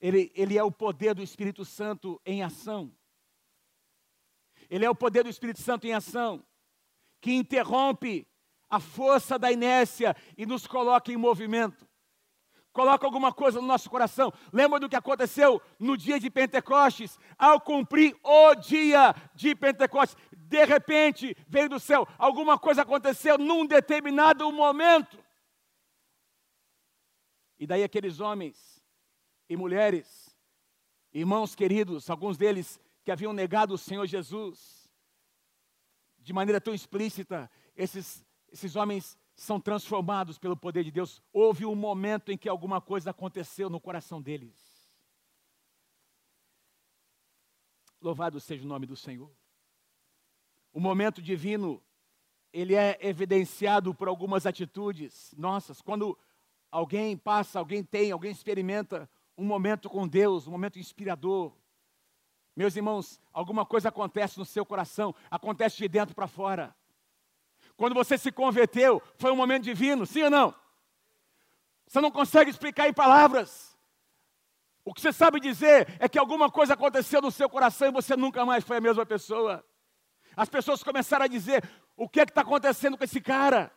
ele, 0.00 0.32
ele 0.34 0.58
é 0.58 0.64
o 0.64 0.72
poder 0.72 1.14
do 1.14 1.22
Espírito 1.22 1.64
Santo 1.64 2.20
em 2.26 2.42
ação. 2.42 2.92
Ele 4.68 4.84
é 4.84 4.90
o 4.90 4.94
poder 4.94 5.22
do 5.22 5.30
Espírito 5.30 5.60
Santo 5.60 5.86
em 5.86 5.92
ação, 5.92 6.44
que 7.20 7.32
interrompe 7.32 8.26
a 8.68 8.80
força 8.80 9.38
da 9.38 9.52
inércia 9.52 10.16
e 10.36 10.44
nos 10.44 10.66
coloca 10.66 11.12
em 11.12 11.16
movimento. 11.16 11.88
Coloca 12.72 13.06
alguma 13.06 13.32
coisa 13.32 13.60
no 13.60 13.66
nosso 13.66 13.90
coração. 13.90 14.32
Lembra 14.52 14.80
do 14.80 14.88
que 14.88 14.96
aconteceu 14.96 15.60
no 15.78 15.96
dia 15.96 16.18
de 16.18 16.30
Pentecostes? 16.30 17.18
Ao 17.38 17.60
cumprir 17.60 18.16
o 18.24 18.54
dia 18.54 19.14
de 19.34 19.54
Pentecostes, 19.54 20.16
de 20.52 20.64
repente 20.66 21.34
veio 21.48 21.70
do 21.70 21.80
céu, 21.80 22.06
alguma 22.18 22.58
coisa 22.58 22.82
aconteceu 22.82 23.38
num 23.38 23.66
determinado 23.66 24.52
momento. 24.52 25.18
E 27.58 27.66
daí 27.66 27.82
aqueles 27.82 28.20
homens 28.20 28.84
e 29.48 29.56
mulheres, 29.56 30.36
irmãos 31.12 31.54
queridos, 31.54 32.10
alguns 32.10 32.36
deles 32.36 32.78
que 33.02 33.10
haviam 33.10 33.32
negado 33.32 33.72
o 33.72 33.78
Senhor 33.78 34.06
Jesus, 34.06 34.88
de 36.18 36.32
maneira 36.34 36.60
tão 36.60 36.74
explícita, 36.74 37.50
esses, 37.74 38.24
esses 38.52 38.76
homens 38.76 39.18
são 39.34 39.58
transformados 39.58 40.38
pelo 40.38 40.56
poder 40.56 40.84
de 40.84 40.90
Deus. 40.90 41.22
Houve 41.32 41.64
um 41.64 41.74
momento 41.74 42.30
em 42.30 42.36
que 42.36 42.48
alguma 42.48 42.80
coisa 42.80 43.10
aconteceu 43.10 43.70
no 43.70 43.80
coração 43.80 44.20
deles. 44.20 44.54
Louvado 48.00 48.38
seja 48.38 48.64
o 48.64 48.68
nome 48.68 48.84
do 48.86 48.96
Senhor. 48.96 49.32
O 50.72 50.80
momento 50.80 51.20
divino, 51.20 51.82
ele 52.52 52.74
é 52.74 52.98
evidenciado 53.00 53.94
por 53.94 54.08
algumas 54.08 54.46
atitudes 54.46 55.34
nossas. 55.36 55.82
Quando 55.82 56.18
alguém 56.70 57.16
passa, 57.16 57.58
alguém 57.58 57.84
tem, 57.84 58.10
alguém 58.10 58.30
experimenta 58.30 59.08
um 59.36 59.44
momento 59.44 59.90
com 59.90 60.08
Deus, 60.08 60.46
um 60.46 60.50
momento 60.50 60.78
inspirador. 60.78 61.52
Meus 62.56 62.74
irmãos, 62.76 63.20
alguma 63.32 63.64
coisa 63.64 63.88
acontece 63.88 64.38
no 64.38 64.44
seu 64.44 64.64
coração, 64.64 65.14
acontece 65.30 65.76
de 65.76 65.88
dentro 65.88 66.14
para 66.14 66.26
fora. 66.26 66.74
Quando 67.76 67.94
você 67.94 68.16
se 68.16 68.30
converteu, 68.30 69.02
foi 69.16 69.30
um 69.32 69.36
momento 69.36 69.64
divino, 69.64 70.06
sim 70.06 70.22
ou 70.22 70.30
não? 70.30 70.54
Você 71.86 72.00
não 72.00 72.10
consegue 72.10 72.50
explicar 72.50 72.88
em 72.88 72.92
palavras. 72.92 73.76
O 74.84 74.92
que 74.92 75.00
você 75.00 75.12
sabe 75.12 75.38
dizer 75.38 75.96
é 75.98 76.08
que 76.08 76.18
alguma 76.18 76.50
coisa 76.50 76.74
aconteceu 76.74 77.20
no 77.20 77.30
seu 77.30 77.48
coração 77.48 77.88
e 77.88 77.92
você 77.92 78.16
nunca 78.16 78.44
mais 78.44 78.64
foi 78.64 78.78
a 78.78 78.80
mesma 78.80 79.06
pessoa. 79.06 79.64
As 80.36 80.48
pessoas 80.48 80.82
começaram 80.82 81.24
a 81.24 81.28
dizer: 81.28 81.62
o 81.96 82.08
que 82.08 82.20
é 82.20 82.22
está 82.24 82.40
acontecendo 82.40 82.96
com 82.96 83.04
esse 83.04 83.20
cara? 83.20 83.72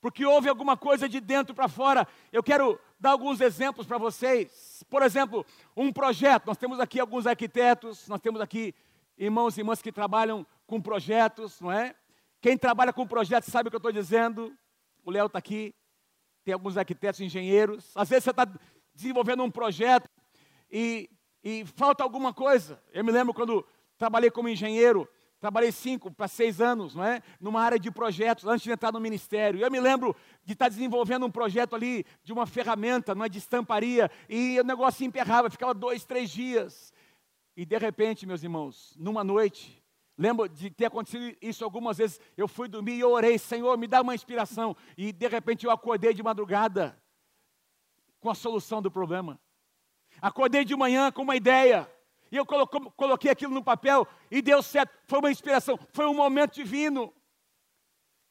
Porque 0.00 0.24
houve 0.24 0.48
alguma 0.48 0.76
coisa 0.76 1.08
de 1.08 1.20
dentro 1.20 1.54
para 1.54 1.68
fora. 1.68 2.06
Eu 2.32 2.42
quero 2.42 2.78
dar 3.00 3.10
alguns 3.10 3.40
exemplos 3.40 3.86
para 3.86 3.98
vocês. 3.98 4.84
Por 4.88 5.02
exemplo, 5.02 5.44
um 5.76 5.92
projeto. 5.92 6.46
Nós 6.46 6.56
temos 6.56 6.78
aqui 6.78 7.00
alguns 7.00 7.26
arquitetos, 7.26 8.06
nós 8.06 8.20
temos 8.20 8.40
aqui 8.40 8.74
irmãos 9.16 9.56
e 9.56 9.60
irmãs 9.60 9.82
que 9.82 9.90
trabalham 9.90 10.46
com 10.66 10.80
projetos, 10.80 11.60
não 11.60 11.72
é? 11.72 11.94
Quem 12.40 12.56
trabalha 12.56 12.92
com 12.92 13.06
projetos 13.06 13.50
sabe 13.50 13.66
o 13.66 13.70
que 13.70 13.76
eu 13.76 13.78
estou 13.78 13.90
dizendo. 13.90 14.56
O 15.04 15.10
Léo 15.10 15.26
está 15.26 15.38
aqui. 15.38 15.74
Tem 16.44 16.54
alguns 16.54 16.76
arquitetos, 16.76 17.20
engenheiros. 17.20 17.90
Às 17.96 18.08
vezes 18.08 18.24
você 18.24 18.30
está 18.30 18.46
desenvolvendo 18.94 19.42
um 19.42 19.50
projeto 19.50 20.08
e, 20.70 21.10
e 21.42 21.64
falta 21.66 22.04
alguma 22.04 22.32
coisa. 22.32 22.80
Eu 22.92 23.04
me 23.04 23.10
lembro 23.10 23.34
quando 23.34 23.66
trabalhei 23.98 24.30
como 24.30 24.48
engenheiro, 24.48 25.08
trabalhei 25.40 25.70
cinco 25.72 26.10
para 26.10 26.28
seis 26.28 26.60
anos, 26.60 26.94
não 26.94 27.04
é? 27.04 27.22
Numa 27.40 27.60
área 27.60 27.78
de 27.78 27.90
projetos, 27.90 28.46
antes 28.46 28.62
de 28.62 28.70
entrar 28.70 28.92
no 28.92 29.00
ministério. 29.00 29.60
Eu 29.60 29.70
me 29.70 29.80
lembro 29.80 30.16
de 30.44 30.52
estar 30.52 30.68
desenvolvendo 30.68 31.26
um 31.26 31.30
projeto 31.30 31.74
ali 31.74 32.06
de 32.22 32.32
uma 32.32 32.46
ferramenta, 32.46 33.14
não 33.14 33.24
é? 33.24 33.28
De 33.28 33.38
estamparia, 33.38 34.10
e 34.28 34.58
o 34.60 34.64
negócio 34.64 35.04
emperrava, 35.04 35.50
ficava 35.50 35.74
dois, 35.74 36.04
três 36.04 36.30
dias. 36.30 36.92
E 37.56 37.66
de 37.66 37.76
repente, 37.76 38.24
meus 38.24 38.42
irmãos, 38.42 38.94
numa 38.96 39.24
noite, 39.24 39.82
Lembro 40.20 40.48
de 40.48 40.68
ter 40.68 40.86
acontecido 40.86 41.36
isso 41.40 41.64
algumas 41.64 41.96
vezes. 41.96 42.20
Eu 42.36 42.48
fui 42.48 42.66
dormir 42.66 42.98
e 42.98 43.04
orei, 43.04 43.38
Senhor, 43.38 43.78
me 43.78 43.86
dá 43.86 44.02
uma 44.02 44.16
inspiração. 44.16 44.76
E 44.96 45.12
de 45.12 45.28
repente 45.28 45.64
eu 45.64 45.70
acordei 45.70 46.12
de 46.12 46.24
madrugada 46.24 47.00
com 48.18 48.28
a 48.28 48.34
solução 48.34 48.82
do 48.82 48.90
problema. 48.90 49.40
Acordei 50.20 50.64
de 50.64 50.74
manhã 50.74 51.12
com 51.12 51.22
uma 51.22 51.36
ideia. 51.36 51.88
E 52.30 52.36
eu 52.36 52.44
coloquei 52.44 53.30
aquilo 53.30 53.54
no 53.54 53.64
papel 53.64 54.06
e 54.30 54.42
deu 54.42 54.62
certo. 54.62 54.92
Foi 55.06 55.18
uma 55.18 55.30
inspiração, 55.30 55.78
foi 55.92 56.06
um 56.06 56.14
momento 56.14 56.54
divino. 56.54 57.12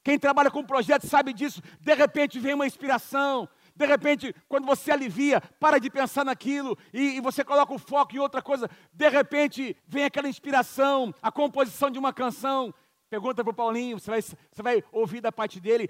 Quem 0.03 0.17
trabalha 0.17 0.49
com 0.49 0.63
projetos 0.63 1.09
sabe 1.09 1.33
disso. 1.33 1.61
De 1.79 1.93
repente 1.93 2.39
vem 2.39 2.53
uma 2.53 2.65
inspiração, 2.65 3.49
de 3.77 3.85
repente, 3.85 4.33
quando 4.49 4.65
você 4.65 4.91
alivia, 4.91 5.39
para 5.59 5.79
de 5.79 5.87
pensar 5.87 6.25
naquilo 6.25 6.75
e, 6.91 7.17
e 7.17 7.21
você 7.21 7.43
coloca 7.43 7.71
o 7.75 7.77
foco 7.77 8.15
em 8.15 8.19
outra 8.19 8.41
coisa. 8.41 8.67
De 8.91 9.07
repente, 9.07 9.77
vem 9.87 10.03
aquela 10.03 10.27
inspiração, 10.27 11.13
a 11.21 11.31
composição 11.31 11.91
de 11.91 11.99
uma 11.99 12.11
canção. 12.11 12.73
Pergunta 13.07 13.43
para 13.43 13.51
o 13.51 13.53
Paulinho, 13.53 13.99
você 13.99 14.09
vai, 14.09 14.21
você 14.21 14.63
vai 14.63 14.83
ouvir 14.91 15.21
da 15.21 15.31
parte 15.31 15.59
dele. 15.59 15.89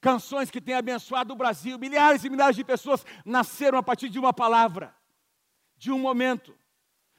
Canções 0.00 0.50
que 0.50 0.62
têm 0.62 0.76
abençoado 0.76 1.34
o 1.34 1.36
Brasil. 1.36 1.78
Milhares 1.78 2.24
e 2.24 2.30
milhares 2.30 2.56
de 2.56 2.64
pessoas 2.64 3.04
nasceram 3.22 3.76
a 3.76 3.82
partir 3.82 4.08
de 4.08 4.18
uma 4.18 4.32
palavra, 4.32 4.96
de 5.76 5.92
um 5.92 5.98
momento, 5.98 6.56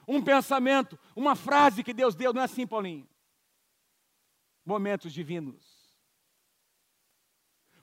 um 0.08 0.22
pensamento, 0.22 0.98
uma 1.16 1.36
frase 1.36 1.84
que 1.84 1.94
Deus 1.94 2.16
deu. 2.16 2.32
Não 2.32 2.42
é 2.42 2.46
assim, 2.46 2.66
Paulinho? 2.66 3.08
Momentos 4.66 5.12
divinos. 5.12 5.78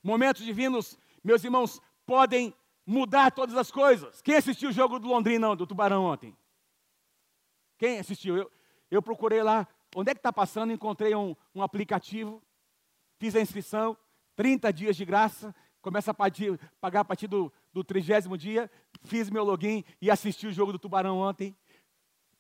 Momentos 0.03 0.45
divinos, 0.45 0.99
meus 1.23 1.45
irmãos, 1.45 1.81
podem 2.07 2.55
mudar 2.87 3.31
todas 3.31 3.57
as 3.57 3.71
coisas. 3.71 4.21
Quem 4.23 4.37
assistiu 4.37 4.71
o 4.71 4.73
jogo 4.73 4.99
do 4.99 5.09
Londrina, 5.09 5.55
do 5.55 5.67
Tubarão 5.67 6.05
ontem? 6.05 6.37
Quem 7.79 7.99
assistiu? 7.99 8.37
Eu, 8.37 8.53
eu 8.91 9.03
procurei 9.03 9.43
lá, 9.43 9.67
onde 9.95 10.11
é 10.11 10.15
que 10.15 10.19
está 10.19 10.33
passando, 10.33 10.73
encontrei 10.73 11.15
um, 11.15 11.35
um 11.55 11.63
aplicativo, 11.63 12.43
fiz 13.19 13.35
a 13.35 13.41
inscrição, 13.41 13.97
30 14.37 14.73
dias 14.73 14.97
de 14.97 15.05
graça, 15.05 15.55
começa 15.81 16.11
a 16.11 16.15
pagar 16.81 17.01
a 17.01 17.05
partir 17.05 17.27
do, 17.27 17.53
30 17.85 18.37
dia, 18.37 18.71
fiz 19.03 19.31
meu 19.31 19.45
login 19.45 19.85
e 20.01 20.11
assisti 20.11 20.47
o 20.47 20.53
jogo 20.53 20.73
do 20.73 20.79
Tubarão 20.79 21.19
ontem. 21.19 21.57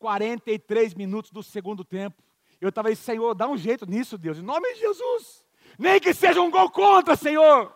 43 0.04 0.92
minutos 0.92 1.30
do 1.30 1.42
segundo 1.42 1.82
tempo. 1.82 2.22
Eu 2.60 2.68
estava 2.68 2.88
aí, 2.88 2.96
Senhor, 2.96 3.34
dá 3.34 3.48
um 3.48 3.56
jeito 3.56 3.86
nisso, 3.86 4.18
Deus, 4.18 4.36
em 4.36 4.42
nome 4.42 4.74
de 4.74 4.80
Jesus. 4.80 5.46
Nem 5.78 5.98
que 5.98 6.12
seja 6.12 6.42
um 6.42 6.50
gol 6.50 6.70
contra, 6.70 7.16
Senhor. 7.16 7.74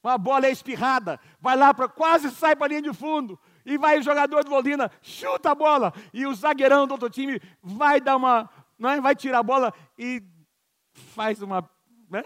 Uma 0.00 0.16
bola 0.16 0.46
é 0.46 0.52
espirrada, 0.52 1.18
vai 1.40 1.56
lá 1.56 1.74
para 1.74 1.88
quase 1.88 2.30
sai 2.30 2.54
para 2.54 2.66
a 2.66 2.68
linha 2.68 2.82
de 2.82 2.92
fundo. 2.92 3.36
E 3.66 3.76
vai 3.76 3.98
o 3.98 4.02
jogador 4.02 4.44
do 4.44 4.50
Londrina, 4.50 4.88
chuta 5.02 5.50
a 5.50 5.54
bola. 5.54 5.92
E 6.14 6.24
o 6.24 6.32
zagueirão 6.32 6.86
do 6.86 6.92
outro 6.92 7.10
time 7.10 7.42
vai 7.60 8.00
dar 8.00 8.14
uma. 8.14 8.48
Não 8.78 8.90
é? 8.90 9.00
Vai 9.00 9.16
tirar 9.16 9.40
a 9.40 9.42
bola 9.42 9.74
e 9.98 10.22
faz 10.92 11.42
uma. 11.42 11.68
Né? 12.08 12.24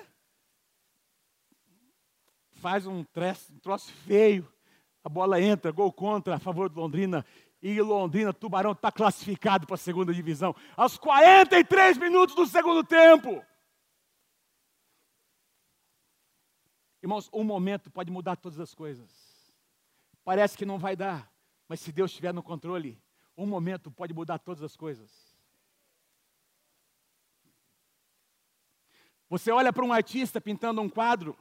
Faz 2.57 2.87
um, 2.87 3.03
treço, 3.03 3.51
um 3.51 3.59
troço 3.59 3.91
feio. 4.07 4.54
A 5.05 5.09
bola 5.11 5.39
entra, 5.39 5.71
gol 5.71 5.93
contra 5.93 6.37
a 6.37 6.39
favor 6.39 6.71
do 6.71 6.81
Londrina. 6.81 7.25
E 7.61 7.79
Londrina, 7.81 8.33
Tubarão 8.33 8.73
está 8.73 8.91
classificado 8.91 9.67
para 9.67 9.75
a 9.75 9.79
segunda 9.79 10.15
divisão. 10.15 10.57
Aos 10.75 10.97
43 10.97 11.99
minutos 11.99 12.35
do 12.35 12.47
segundo 12.47 12.83
tempo. 12.83 13.45
Irmãos, 17.03 17.29
um 17.35 17.45
momento 17.45 17.91
pode 17.91 18.11
mudar 18.11 18.37
todas 18.37 18.59
as 18.59 18.75
coisas. 18.75 19.11
Parece 20.25 20.57
que 20.57 20.65
não 20.65 20.79
vai 20.79 20.97
dar, 20.97 21.31
mas 21.69 21.81
se 21.81 21.93
Deus 21.93 22.11
estiver 22.11 22.33
no 22.33 22.43
controle, 22.43 22.99
um 23.37 23.45
momento 23.45 23.91
pode 23.91 24.15
mudar 24.15 24.39
todas 24.39 24.63
as 24.63 24.75
coisas. 24.75 25.37
Você 29.29 29.51
olha 29.51 29.71
para 29.71 29.85
um 29.85 29.93
artista 29.93 30.41
pintando 30.41 30.81
um 30.81 30.89
quadro, 30.89 31.37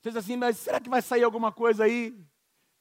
você 0.00 0.10
diz 0.10 0.16
assim, 0.16 0.36
mas 0.36 0.56
será 0.56 0.80
que 0.80 0.90
vai 0.90 1.00
sair 1.00 1.22
alguma 1.22 1.52
coisa 1.52 1.84
aí? 1.84 2.12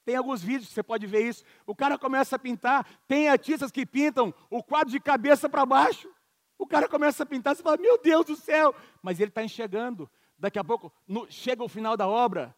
Tem 0.05 0.15
alguns 0.15 0.41
vídeos 0.41 0.67
que 0.67 0.73
você 0.73 0.83
pode 0.83 1.05
ver 1.05 1.27
isso. 1.27 1.43
O 1.65 1.75
cara 1.75 1.97
começa 1.97 2.35
a 2.35 2.39
pintar, 2.39 2.87
tem 3.07 3.29
artistas 3.29 3.71
que 3.71 3.85
pintam 3.85 4.33
o 4.49 4.63
quadro 4.63 4.91
de 4.91 4.99
cabeça 4.99 5.47
para 5.47 5.65
baixo. 5.65 6.09
O 6.57 6.65
cara 6.67 6.87
começa 6.87 7.23
a 7.23 7.25
pintar, 7.25 7.55
você 7.55 7.63
fala, 7.63 7.77
meu 7.77 7.97
Deus 7.97 8.25
do 8.25 8.35
céu, 8.35 8.73
mas 9.01 9.19
ele 9.19 9.29
está 9.29 9.43
enxergando 9.43 10.09
daqui 10.37 10.59
a 10.59 10.63
pouco 10.63 10.91
no, 11.07 11.29
chega 11.29 11.63
o 11.63 11.67
final 11.67 11.95
da 11.95 12.07
obra 12.07 12.55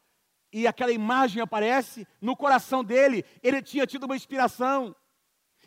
e 0.51 0.67
aquela 0.67 0.91
imagem 0.91 1.41
aparece 1.41 2.07
no 2.21 2.35
coração 2.35 2.83
dele. 2.83 3.25
Ele 3.41 3.61
tinha 3.61 3.87
tido 3.87 4.03
uma 4.03 4.15
inspiração. 4.15 4.95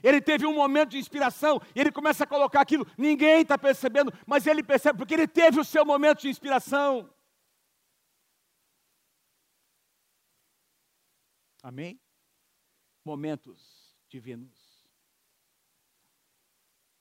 Ele 0.03 0.21
teve 0.21 0.47
um 0.47 0.55
momento 0.55 0.91
de 0.91 0.99
inspiração 0.99 1.61
e 1.75 1.81
ele 1.81 1.91
começa 1.91 2.25
a 2.25 2.27
colocar 2.27 2.61
aquilo. 2.61 2.87
Ninguém 2.97 3.43
está 3.43 3.59
percebendo, 3.59 4.13
mas 4.27 4.47
ele 4.47 4.63
percebe 4.63 4.99
porque 4.99 5.15
ele 5.15 5.27
teve 5.27 5.59
o 5.59 5.65
seu 5.65 5.85
momento 5.85 6.21
de 6.21 6.29
inspiração. 6.29 7.11
Amém? 11.67 12.01
Momentos 13.05 13.93
divinos. 14.09 14.87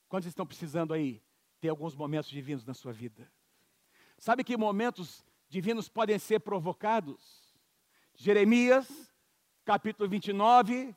Quantos 0.08 0.26
estão 0.26 0.44
precisando 0.44 0.92
aí 0.92 1.22
ter 1.60 1.68
alguns 1.68 1.94
momentos 1.94 2.28
divinos 2.28 2.66
na 2.66 2.74
sua 2.74 2.92
vida? 2.92 3.32
Sabe 4.18 4.42
que 4.42 4.56
momentos 4.56 5.24
divinos 5.48 5.88
podem 5.88 6.18
ser 6.18 6.40
provocados? 6.40 7.54
Jeremias, 8.16 8.88
capítulo 9.64 10.08
29, 10.08 10.96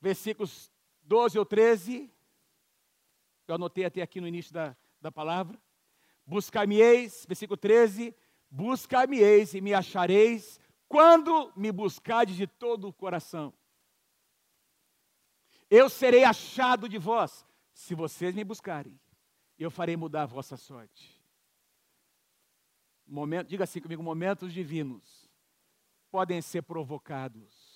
versículos 0.00 0.70
12 1.02 1.40
ou 1.40 1.44
13. 1.44 2.08
Eu 3.48 3.56
anotei 3.56 3.86
até 3.86 4.02
aqui 4.02 4.20
no 4.20 4.28
início 4.28 4.54
da, 4.54 4.76
da 5.00 5.10
palavra. 5.10 5.60
Buscar-me-eis, 6.24 7.26
versículo 7.26 7.56
13. 7.56 8.14
Buscar-me-eis 8.48 9.52
e 9.52 9.60
me 9.60 9.74
achareis 9.74 10.60
quando 10.88 11.52
me 11.56 11.72
buscardes 11.72 12.36
de 12.36 12.46
todo 12.46 12.88
o 12.88 12.92
coração. 12.92 13.52
Eu 15.68 15.88
serei 15.88 16.24
achado 16.24 16.88
de 16.88 16.98
vós, 16.98 17.44
se 17.72 17.94
vocês 17.94 18.34
me 18.34 18.44
buscarem. 18.44 18.98
Eu 19.58 19.70
farei 19.70 19.96
mudar 19.96 20.22
a 20.22 20.26
vossa 20.26 20.56
sorte. 20.56 21.20
Momento, 23.06 23.48
diga 23.48 23.64
assim 23.64 23.80
comigo: 23.80 24.02
momentos 24.02 24.52
divinos 24.52 25.30
podem 26.10 26.40
ser 26.40 26.62
provocados. 26.62 27.66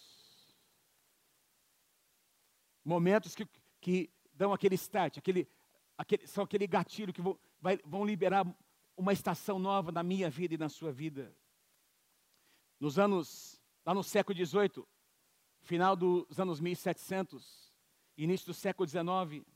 Momentos 2.84 3.34
que, 3.34 3.46
que 3.80 4.10
dão 4.32 4.52
aquele 4.52 4.74
start, 4.74 5.18
aquele, 5.18 5.48
aquele, 5.96 6.26
são 6.26 6.44
aquele 6.44 6.66
gatilho 6.66 7.12
que 7.12 7.20
vão, 7.20 7.38
vai, 7.60 7.78
vão 7.84 8.04
liberar 8.04 8.46
uma 8.96 9.12
estação 9.12 9.58
nova 9.58 9.92
na 9.92 10.02
minha 10.02 10.30
vida 10.30 10.54
e 10.54 10.58
na 10.58 10.68
sua 10.68 10.92
vida. 10.92 11.34
Nos 12.80 12.98
anos, 12.98 13.60
lá 13.84 13.92
no 13.92 14.02
século 14.02 14.34
XVIII, 14.34 14.82
final 15.60 15.94
dos 15.94 16.40
anos 16.40 16.58
1700, 16.60 17.70
início 18.16 18.46
do 18.46 18.54
século 18.54 18.88
XIX, 18.88 19.46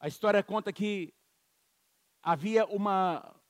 a 0.00 0.08
história 0.08 0.42
conta 0.42 0.72
que 0.72 1.14
havia 2.20 2.66
uma, 2.66 3.40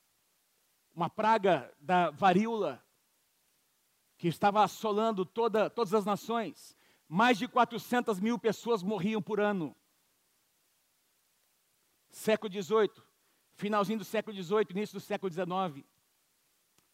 uma 0.94 1.08
praga 1.08 1.74
da 1.80 2.10
varíola 2.10 2.84
que 4.18 4.28
estava 4.28 4.62
assolando 4.62 5.24
toda, 5.24 5.70
todas 5.70 5.94
as 5.94 6.04
nações. 6.04 6.76
Mais 7.08 7.38
de 7.38 7.48
400 7.48 8.20
mil 8.20 8.38
pessoas 8.38 8.82
morriam 8.82 9.22
por 9.22 9.40
ano. 9.40 9.74
Século 12.10 12.52
XVIII, 12.52 13.02
finalzinho 13.54 13.98
do 13.98 14.04
século 14.04 14.36
XVIII, 14.36 14.66
início 14.70 14.98
do 14.98 15.00
século 15.00 15.32
XIX. 15.32 15.93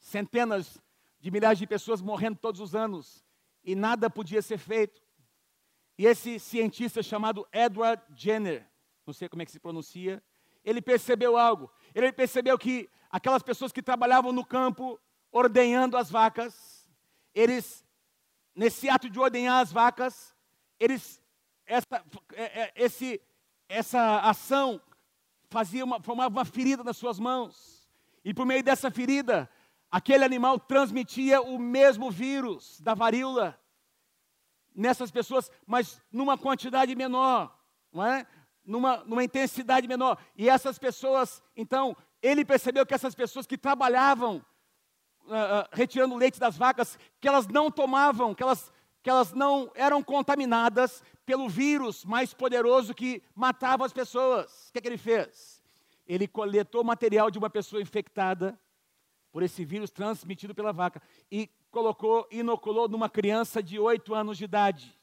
Centenas 0.01 0.83
de 1.21 1.31
milhares 1.31 1.59
de 1.59 1.67
pessoas 1.67 2.01
morrendo 2.01 2.39
todos 2.39 2.61
os 2.61 2.75
anos 2.75 3.25
e 3.63 3.77
nada 3.77 4.11
podia 4.11 4.43
ser 4.43 4.59
feito. 4.59 5.01
E 5.97 6.07
esse 6.07 6.41
cientista 6.41 7.03
chamado 7.03 7.47
Edward 7.53 8.03
Jenner, 8.17 8.67
não 9.07 9.15
sei 9.15 9.29
como 9.29 9.43
é 9.43 9.45
que 9.45 9.53
se 9.53 9.61
pronuncia, 9.61 10.21
ele 10.65 10.83
percebeu 10.83 11.37
algo. 11.37 11.71
Ele 11.95 12.11
percebeu 12.13 12.59
que 12.59 12.89
aquelas 13.11 13.43
pessoas 13.43 13.71
que 13.71 13.83
trabalhavam 13.83 14.33
no 14.33 14.45
campo 14.45 14.99
ordenhando 15.31 15.97
as 15.97 16.11
vacas, 16.11 16.89
eles 17.35 17.85
nesse 18.55 18.89
ato 18.89 19.09
de 19.09 19.21
ordenhar 19.21 19.63
as 19.63 19.71
vacas, 19.71 20.35
eles 20.79 21.23
essa, 21.67 22.05
é, 22.35 22.63
é, 22.63 22.73
esse, 22.75 23.21
essa 23.69 24.21
ação 24.21 24.81
fazia 25.49 25.85
uma, 25.85 26.01
formava 26.03 26.35
uma 26.35 26.45
ferida 26.45 26.83
nas 26.83 26.97
suas 26.97 27.19
mãos. 27.19 27.89
E 28.25 28.35
por 28.35 28.45
meio 28.45 28.63
dessa 28.63 28.91
ferida, 28.91 29.49
aquele 29.91 30.25
animal 30.25 30.59
transmitia 30.59 31.41
o 31.43 31.59
mesmo 31.59 32.11
vírus 32.11 32.81
da 32.81 32.95
varíola 32.95 33.59
nessas 34.75 35.11
pessoas, 35.11 35.51
mas 35.67 36.01
numa 36.13 36.39
quantidade 36.39 36.95
menor, 36.95 37.55
não 37.93 38.07
é? 38.07 38.27
Numa, 38.65 38.99
numa 38.99 39.25
intensidade 39.25 39.89
menor. 39.89 40.17
E 40.37 40.49
essas 40.49 40.79
pessoas, 40.79 41.43
então, 41.57 41.97
ele 42.23 42.45
percebeu 42.45 42.87
que 42.87 42.95
essas 42.95 43.15
pessoas 43.15 43.47
que 43.47 43.59
trabalhavam 43.59 44.45
uh, 45.27 45.69
retirando 45.73 46.17
leite 46.17 46.39
das 46.39 46.57
vacas, 46.57 46.99
que 47.21 47.27
elas 47.27 47.49
não 47.49 47.71
tomavam, 47.71 48.35
que 48.35 48.43
elas, 48.43 48.73
que 49.03 49.11
elas 49.11 49.33
não 49.33 49.73
eram 49.75 50.03
contaminadas 50.03 51.03
pelo 51.27 51.49
vírus 51.49 52.05
mais 52.05 52.33
poderoso 52.33 52.95
que 52.95 53.23
matava 53.35 53.85
as 53.85 53.93
pessoas. 53.93 54.69
O 54.69 54.73
que, 54.73 54.79
é 54.79 54.83
que 54.83 54.89
ele 54.89 54.99
fez? 54.99 55.63
Ele 56.07 56.29
coletou 56.29 56.85
material 56.85 57.31
de 57.31 57.39
uma 57.39 57.51
pessoa 57.51 57.83
infectada 57.83 58.59
por 59.33 59.43
esse 59.43 59.65
vírus 59.65 59.91
transmitido 59.91 60.55
pela 60.55 60.73
vaca 60.73 61.01
e 61.31 61.49
colocou, 61.71 62.27
inoculou 62.31 62.89
numa 62.89 63.09
criança 63.09 63.63
de 63.63 63.79
8 63.79 64.15
anos 64.15 64.37
de 64.37 64.45
idade. 64.45 64.99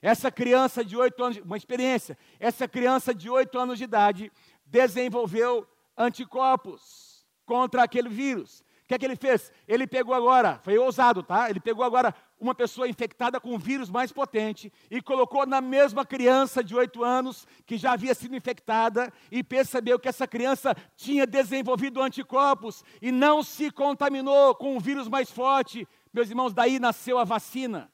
Essa 0.00 0.30
criança 0.30 0.84
de 0.84 0.96
8 0.96 1.24
anos, 1.24 1.38
uma 1.38 1.56
experiência, 1.56 2.16
essa 2.38 2.68
criança 2.68 3.14
de 3.14 3.28
8 3.28 3.58
anos 3.58 3.78
de 3.78 3.84
idade 3.84 4.32
desenvolveu 4.64 5.66
anticorpos 5.96 7.26
contra 7.44 7.82
aquele 7.82 8.08
vírus. 8.08 8.62
O 8.86 8.88
que 8.88 8.94
é 8.94 8.98
que 9.00 9.04
ele 9.04 9.16
fez? 9.16 9.50
Ele 9.66 9.84
pegou 9.84 10.14
agora, 10.14 10.60
foi 10.62 10.78
ousado, 10.78 11.20
tá? 11.20 11.50
Ele 11.50 11.58
pegou 11.58 11.84
agora 11.84 12.14
uma 12.38 12.54
pessoa 12.54 12.86
infectada 12.86 13.40
com 13.40 13.52
um 13.52 13.58
vírus 13.58 13.90
mais 13.90 14.12
potente 14.12 14.72
e 14.88 15.02
colocou 15.02 15.44
na 15.44 15.60
mesma 15.60 16.06
criança 16.06 16.62
de 16.62 16.72
8 16.72 17.02
anos 17.02 17.48
que 17.66 17.76
já 17.76 17.94
havia 17.94 18.14
sido 18.14 18.36
infectada 18.36 19.12
e 19.28 19.42
percebeu 19.42 19.98
que 19.98 20.08
essa 20.08 20.24
criança 20.24 20.72
tinha 20.94 21.26
desenvolvido 21.26 22.00
anticorpos 22.00 22.84
e 23.02 23.10
não 23.10 23.42
se 23.42 23.72
contaminou 23.72 24.54
com 24.54 24.76
um 24.76 24.78
vírus 24.78 25.08
mais 25.08 25.32
forte. 25.32 25.84
Meus 26.12 26.30
irmãos, 26.30 26.54
daí 26.54 26.78
nasceu 26.78 27.18
a 27.18 27.24
vacina. 27.24 27.90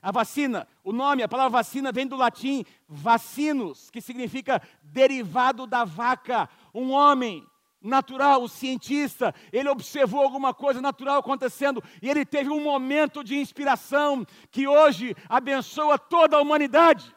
A 0.00 0.12
vacina, 0.12 0.68
o 0.84 0.92
nome, 0.92 1.24
a 1.24 1.28
palavra 1.28 1.58
vacina 1.58 1.90
vem 1.90 2.06
do 2.06 2.14
latim 2.14 2.64
vacinos, 2.88 3.90
que 3.90 4.00
significa 4.00 4.62
derivado 4.80 5.66
da 5.66 5.84
vaca. 5.84 6.48
Um 6.72 6.92
homem 6.92 7.44
natural, 7.80 8.42
o 8.42 8.48
cientista, 8.48 9.34
ele 9.52 9.68
observou 9.68 10.22
alguma 10.22 10.52
coisa 10.52 10.80
natural 10.80 11.18
acontecendo 11.18 11.82
e 12.02 12.10
ele 12.10 12.24
teve 12.26 12.50
um 12.50 12.62
momento 12.62 13.24
de 13.24 13.36
inspiração 13.36 14.26
que 14.50 14.68
hoje 14.68 15.16
abençoa 15.28 15.98
toda 15.98 16.36
a 16.36 16.40
humanidade. 16.40 17.14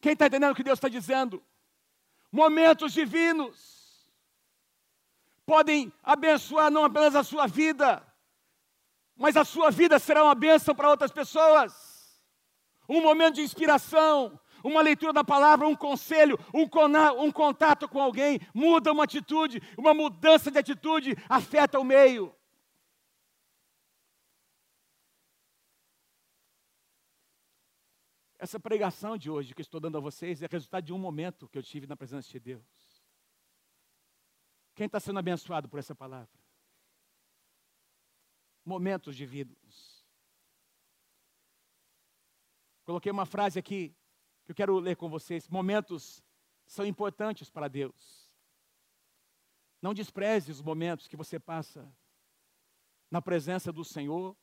Quem 0.00 0.12
está 0.12 0.26
entendendo 0.26 0.52
o 0.52 0.54
que 0.54 0.64
Deus 0.64 0.78
está 0.78 0.88
dizendo? 0.88 1.42
Momentos 2.32 2.92
divinos 2.92 4.08
podem 5.44 5.92
abençoar 6.02 6.70
não 6.70 6.84
apenas 6.84 7.14
a 7.14 7.22
sua 7.22 7.46
vida, 7.46 8.06
mas 9.14 9.36
a 9.36 9.44
sua 9.44 9.70
vida 9.70 9.98
será 9.98 10.24
uma 10.24 10.34
bênção 10.34 10.74
para 10.74 10.88
outras 10.88 11.10
pessoas. 11.10 12.18
Um 12.88 13.02
momento 13.02 13.34
de 13.34 13.42
inspiração, 13.42 14.40
uma 14.62 14.82
leitura 14.82 15.12
da 15.12 15.24
palavra, 15.24 15.66
um 15.66 15.76
conselho, 15.76 16.38
um, 16.54 16.68
um 17.22 17.32
contato 17.32 17.88
com 17.88 18.00
alguém, 18.00 18.40
muda 18.54 18.92
uma 18.92 19.04
atitude, 19.04 19.62
uma 19.76 19.94
mudança 19.94 20.50
de 20.50 20.58
atitude 20.58 21.16
afeta 21.28 21.78
o 21.78 21.84
meio. 21.84 22.34
Essa 28.38 28.58
pregação 28.58 29.18
de 29.18 29.30
hoje 29.30 29.54
que 29.54 29.60
estou 29.60 29.78
dando 29.78 29.98
a 29.98 30.00
vocês 30.00 30.42
é 30.42 30.48
resultado 30.50 30.82
de 30.82 30.94
um 30.94 30.98
momento 30.98 31.46
que 31.46 31.58
eu 31.58 31.62
tive 31.62 31.86
na 31.86 31.94
presença 31.94 32.26
de 32.30 32.40
Deus. 32.40 32.64
Quem 34.74 34.86
está 34.86 34.98
sendo 34.98 35.18
abençoado 35.18 35.68
por 35.68 35.78
essa 35.78 35.94
palavra? 35.94 36.40
Momentos 38.64 39.14
de 39.14 39.26
vida. 39.26 39.54
Coloquei 42.82 43.12
uma 43.12 43.26
frase 43.26 43.58
aqui 43.58 43.94
eu 44.50 44.54
quero 44.54 44.78
ler 44.80 44.96
com 44.96 45.08
vocês. 45.08 45.48
Momentos 45.48 46.24
são 46.66 46.84
importantes 46.84 47.48
para 47.48 47.68
Deus. 47.68 48.28
Não 49.80 49.94
despreze 49.94 50.50
os 50.50 50.60
momentos 50.60 51.06
que 51.06 51.16
você 51.16 51.38
passa 51.38 51.88
na 53.10 53.22
presença 53.22 53.72
do 53.72 53.84
Senhor. 53.84 54.36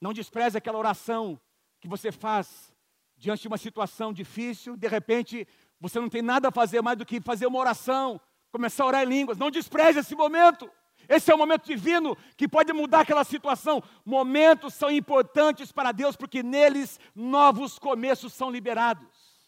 Não 0.00 0.12
despreze 0.12 0.58
aquela 0.58 0.78
oração 0.78 1.40
que 1.80 1.86
você 1.86 2.10
faz 2.10 2.74
diante 3.16 3.42
de 3.42 3.48
uma 3.48 3.56
situação 3.56 4.12
difícil. 4.12 4.76
De 4.76 4.88
repente, 4.88 5.46
você 5.80 6.00
não 6.00 6.08
tem 6.08 6.20
nada 6.20 6.48
a 6.48 6.52
fazer 6.52 6.82
mais 6.82 6.98
do 6.98 7.06
que 7.06 7.20
fazer 7.20 7.46
uma 7.46 7.60
oração, 7.60 8.20
começar 8.50 8.82
a 8.82 8.88
orar 8.88 9.02
em 9.04 9.08
línguas. 9.08 9.38
Não 9.38 9.50
despreze 9.50 10.00
esse 10.00 10.16
momento. 10.16 10.68
Esse 11.08 11.32
é 11.32 11.34
o 11.34 11.38
momento 11.38 11.64
divino 11.64 12.14
que 12.36 12.46
pode 12.46 12.70
mudar 12.72 13.00
aquela 13.00 13.24
situação. 13.24 13.82
Momentos 14.04 14.74
são 14.74 14.90
importantes 14.90 15.72
para 15.72 15.90
Deus 15.90 16.14
porque 16.14 16.42
neles 16.42 17.00
novos 17.14 17.78
começos 17.78 18.34
são 18.34 18.50
liberados. 18.50 19.38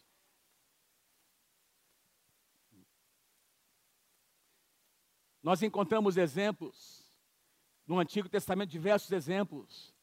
Nós 5.42 5.62
encontramos 5.62 6.16
exemplos 6.16 7.00
no 7.86 7.98
Antigo 7.98 8.28
Testamento, 8.28 8.70
diversos 8.70 9.10
exemplos 9.10 9.94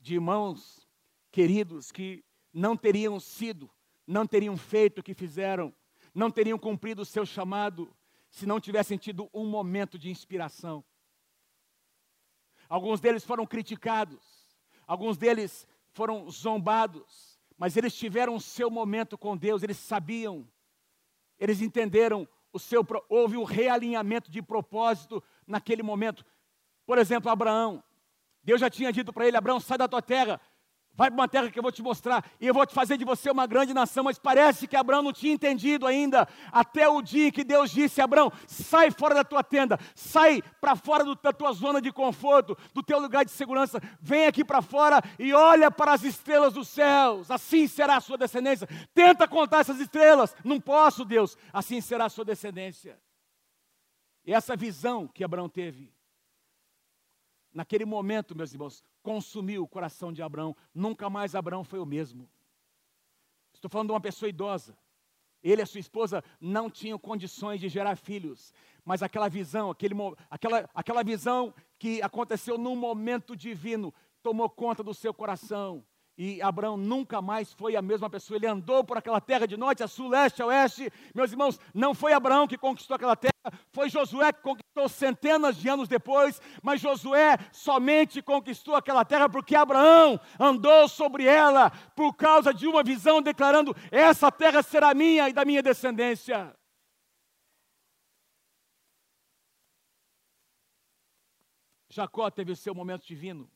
de 0.00 0.14
irmãos 0.14 0.88
queridos 1.30 1.92
que 1.92 2.24
não 2.52 2.76
teriam 2.76 3.20
sido, 3.20 3.70
não 4.06 4.26
teriam 4.26 4.56
feito 4.56 5.00
o 5.00 5.02
que 5.02 5.14
fizeram, 5.14 5.74
não 6.14 6.30
teriam 6.30 6.58
cumprido 6.58 7.02
o 7.02 7.04
seu 7.04 7.26
chamado, 7.26 7.94
se 8.30 8.46
não 8.46 8.60
tivessem 8.60 8.98
tido 8.98 9.28
um 9.32 9.46
momento 9.46 9.98
de 9.98 10.10
inspiração. 10.10 10.84
Alguns 12.68 13.00
deles 13.00 13.24
foram 13.24 13.46
criticados, 13.46 14.56
alguns 14.86 15.16
deles 15.16 15.66
foram 15.90 16.30
zombados, 16.30 17.40
mas 17.56 17.76
eles 17.76 17.94
tiveram 17.94 18.34
o 18.34 18.40
seu 18.40 18.70
momento 18.70 19.16
com 19.16 19.36
Deus, 19.36 19.62
eles 19.62 19.78
sabiam, 19.78 20.46
eles 21.38 21.60
entenderam 21.60 22.28
o 22.52 22.58
seu 22.58 22.86
houve 23.08 23.36
um 23.36 23.44
realinhamento 23.44 24.30
de 24.30 24.42
propósito 24.42 25.22
naquele 25.46 25.82
momento. 25.82 26.24
Por 26.86 26.98
exemplo, 26.98 27.30
Abraão. 27.30 27.82
Deus 28.42 28.60
já 28.60 28.70
tinha 28.70 28.92
dito 28.92 29.12
para 29.12 29.26
ele: 29.26 29.36
Abraão, 29.36 29.60
sai 29.60 29.76
da 29.78 29.88
tua 29.88 30.00
terra, 30.00 30.40
Vai 30.98 31.12
para 31.12 31.20
uma 31.20 31.28
terra 31.28 31.48
que 31.48 31.56
eu 31.56 31.62
vou 31.62 31.70
te 31.70 31.80
mostrar, 31.80 32.28
e 32.40 32.46
eu 32.48 32.52
vou 32.52 32.66
te 32.66 32.74
fazer 32.74 32.96
de 32.96 33.04
você 33.04 33.30
uma 33.30 33.46
grande 33.46 33.72
nação. 33.72 34.02
Mas 34.02 34.18
parece 34.18 34.66
que 34.66 34.74
Abraão 34.74 35.00
não 35.00 35.12
tinha 35.12 35.32
entendido 35.32 35.86
ainda, 35.86 36.26
até 36.50 36.88
o 36.88 37.00
dia 37.00 37.30
que 37.30 37.44
Deus 37.44 37.70
disse: 37.70 38.00
Abraão, 38.00 38.32
sai 38.48 38.90
fora 38.90 39.14
da 39.14 39.22
tua 39.22 39.44
tenda, 39.44 39.78
sai 39.94 40.42
para 40.60 40.74
fora 40.74 41.04
do, 41.04 41.14
da 41.14 41.32
tua 41.32 41.52
zona 41.52 41.80
de 41.80 41.92
conforto, 41.92 42.58
do 42.74 42.82
teu 42.82 42.98
lugar 42.98 43.24
de 43.24 43.30
segurança, 43.30 43.80
vem 44.00 44.26
aqui 44.26 44.44
para 44.44 44.60
fora 44.60 45.00
e 45.20 45.32
olha 45.32 45.70
para 45.70 45.92
as 45.92 46.02
estrelas 46.02 46.52
dos 46.52 46.66
céus, 46.66 47.30
assim 47.30 47.68
será 47.68 47.98
a 47.98 48.00
sua 48.00 48.18
descendência. 48.18 48.68
Tenta 48.92 49.28
contar 49.28 49.60
essas 49.60 49.78
estrelas, 49.78 50.34
não 50.42 50.60
posso, 50.60 51.04
Deus, 51.04 51.38
assim 51.52 51.80
será 51.80 52.06
a 52.06 52.10
sua 52.10 52.24
descendência. 52.24 52.98
E 54.26 54.34
essa 54.34 54.56
visão 54.56 55.06
que 55.06 55.22
Abraão 55.22 55.48
teve, 55.48 55.92
naquele 57.52 57.84
momento, 57.84 58.36
meus 58.36 58.52
irmãos, 58.52 58.82
consumiu 59.02 59.62
o 59.62 59.68
coração 59.68 60.12
de 60.12 60.22
Abraão. 60.22 60.56
Nunca 60.74 61.08
mais 61.08 61.34
Abraão 61.34 61.64
foi 61.64 61.78
o 61.78 61.86
mesmo. 61.86 62.28
Estou 63.52 63.70
falando 63.70 63.88
de 63.88 63.92
uma 63.92 64.00
pessoa 64.00 64.28
idosa. 64.28 64.76
Ele 65.42 65.60
e 65.60 65.64
a 65.64 65.66
sua 65.66 65.80
esposa 65.80 66.22
não 66.40 66.68
tinham 66.68 66.98
condições 66.98 67.60
de 67.60 67.68
gerar 67.68 67.96
filhos, 67.96 68.52
mas 68.84 69.02
aquela 69.02 69.28
visão, 69.28 69.70
aquele, 69.70 69.94
aquela, 70.28 70.68
aquela 70.74 71.04
visão 71.04 71.54
que 71.78 72.02
aconteceu 72.02 72.58
num 72.58 72.74
momento 72.74 73.36
divino, 73.36 73.94
tomou 74.22 74.50
conta 74.50 74.82
do 74.82 74.92
seu 74.92 75.14
coração. 75.14 75.84
E 76.20 76.42
Abraão 76.42 76.76
nunca 76.76 77.22
mais 77.22 77.52
foi 77.52 77.76
a 77.76 77.80
mesma 77.80 78.10
pessoa. 78.10 78.36
Ele 78.36 78.48
andou 78.48 78.82
por 78.82 78.98
aquela 78.98 79.20
terra 79.20 79.46
de 79.46 79.56
norte 79.56 79.84
a 79.84 79.86
sul, 79.86 80.08
leste 80.08 80.42
a 80.42 80.46
oeste. 80.46 80.92
Meus 81.14 81.30
irmãos, 81.30 81.60
não 81.72 81.94
foi 81.94 82.12
Abraão 82.12 82.48
que 82.48 82.58
conquistou 82.58 82.96
aquela 82.96 83.14
terra, 83.14 83.32
foi 83.70 83.88
Josué 83.88 84.32
que 84.32 84.42
conquistou 84.42 84.88
centenas 84.88 85.56
de 85.56 85.68
anos 85.68 85.86
depois. 85.86 86.42
Mas 86.60 86.80
Josué 86.80 87.38
somente 87.52 88.20
conquistou 88.20 88.74
aquela 88.74 89.04
terra 89.04 89.28
porque 89.28 89.54
Abraão 89.54 90.18
andou 90.40 90.88
sobre 90.88 91.24
ela 91.24 91.70
por 91.94 92.16
causa 92.16 92.52
de 92.52 92.66
uma 92.66 92.82
visão 92.82 93.22
declarando: 93.22 93.72
essa 93.88 94.32
terra 94.32 94.60
será 94.60 94.92
minha 94.94 95.28
e 95.28 95.32
da 95.32 95.44
minha 95.44 95.62
descendência. 95.62 96.52
Jacó 101.88 102.28
teve 102.28 102.56
seu 102.56 102.74
momento 102.74 103.06
divino, 103.06 103.48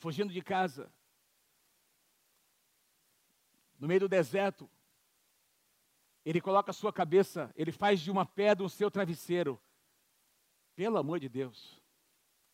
fugindo 0.00 0.32
de 0.32 0.42
casa 0.42 0.92
no 3.84 3.88
meio 3.88 4.00
do 4.00 4.08
deserto, 4.08 4.66
ele 6.24 6.40
coloca 6.40 6.70
a 6.70 6.72
sua 6.72 6.90
cabeça, 6.90 7.52
ele 7.54 7.70
faz 7.70 8.00
de 8.00 8.10
uma 8.10 8.24
pedra 8.24 8.64
o 8.64 8.68
seu 8.70 8.90
travesseiro. 8.90 9.60
Pelo 10.74 10.96
amor 10.96 11.20
de 11.20 11.28
Deus. 11.28 11.78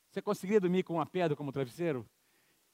Você 0.08 0.20
conseguiria 0.20 0.60
dormir 0.60 0.82
com 0.82 0.94
uma 0.94 1.06
pedra 1.06 1.36
como 1.36 1.52
travesseiro? 1.52 2.04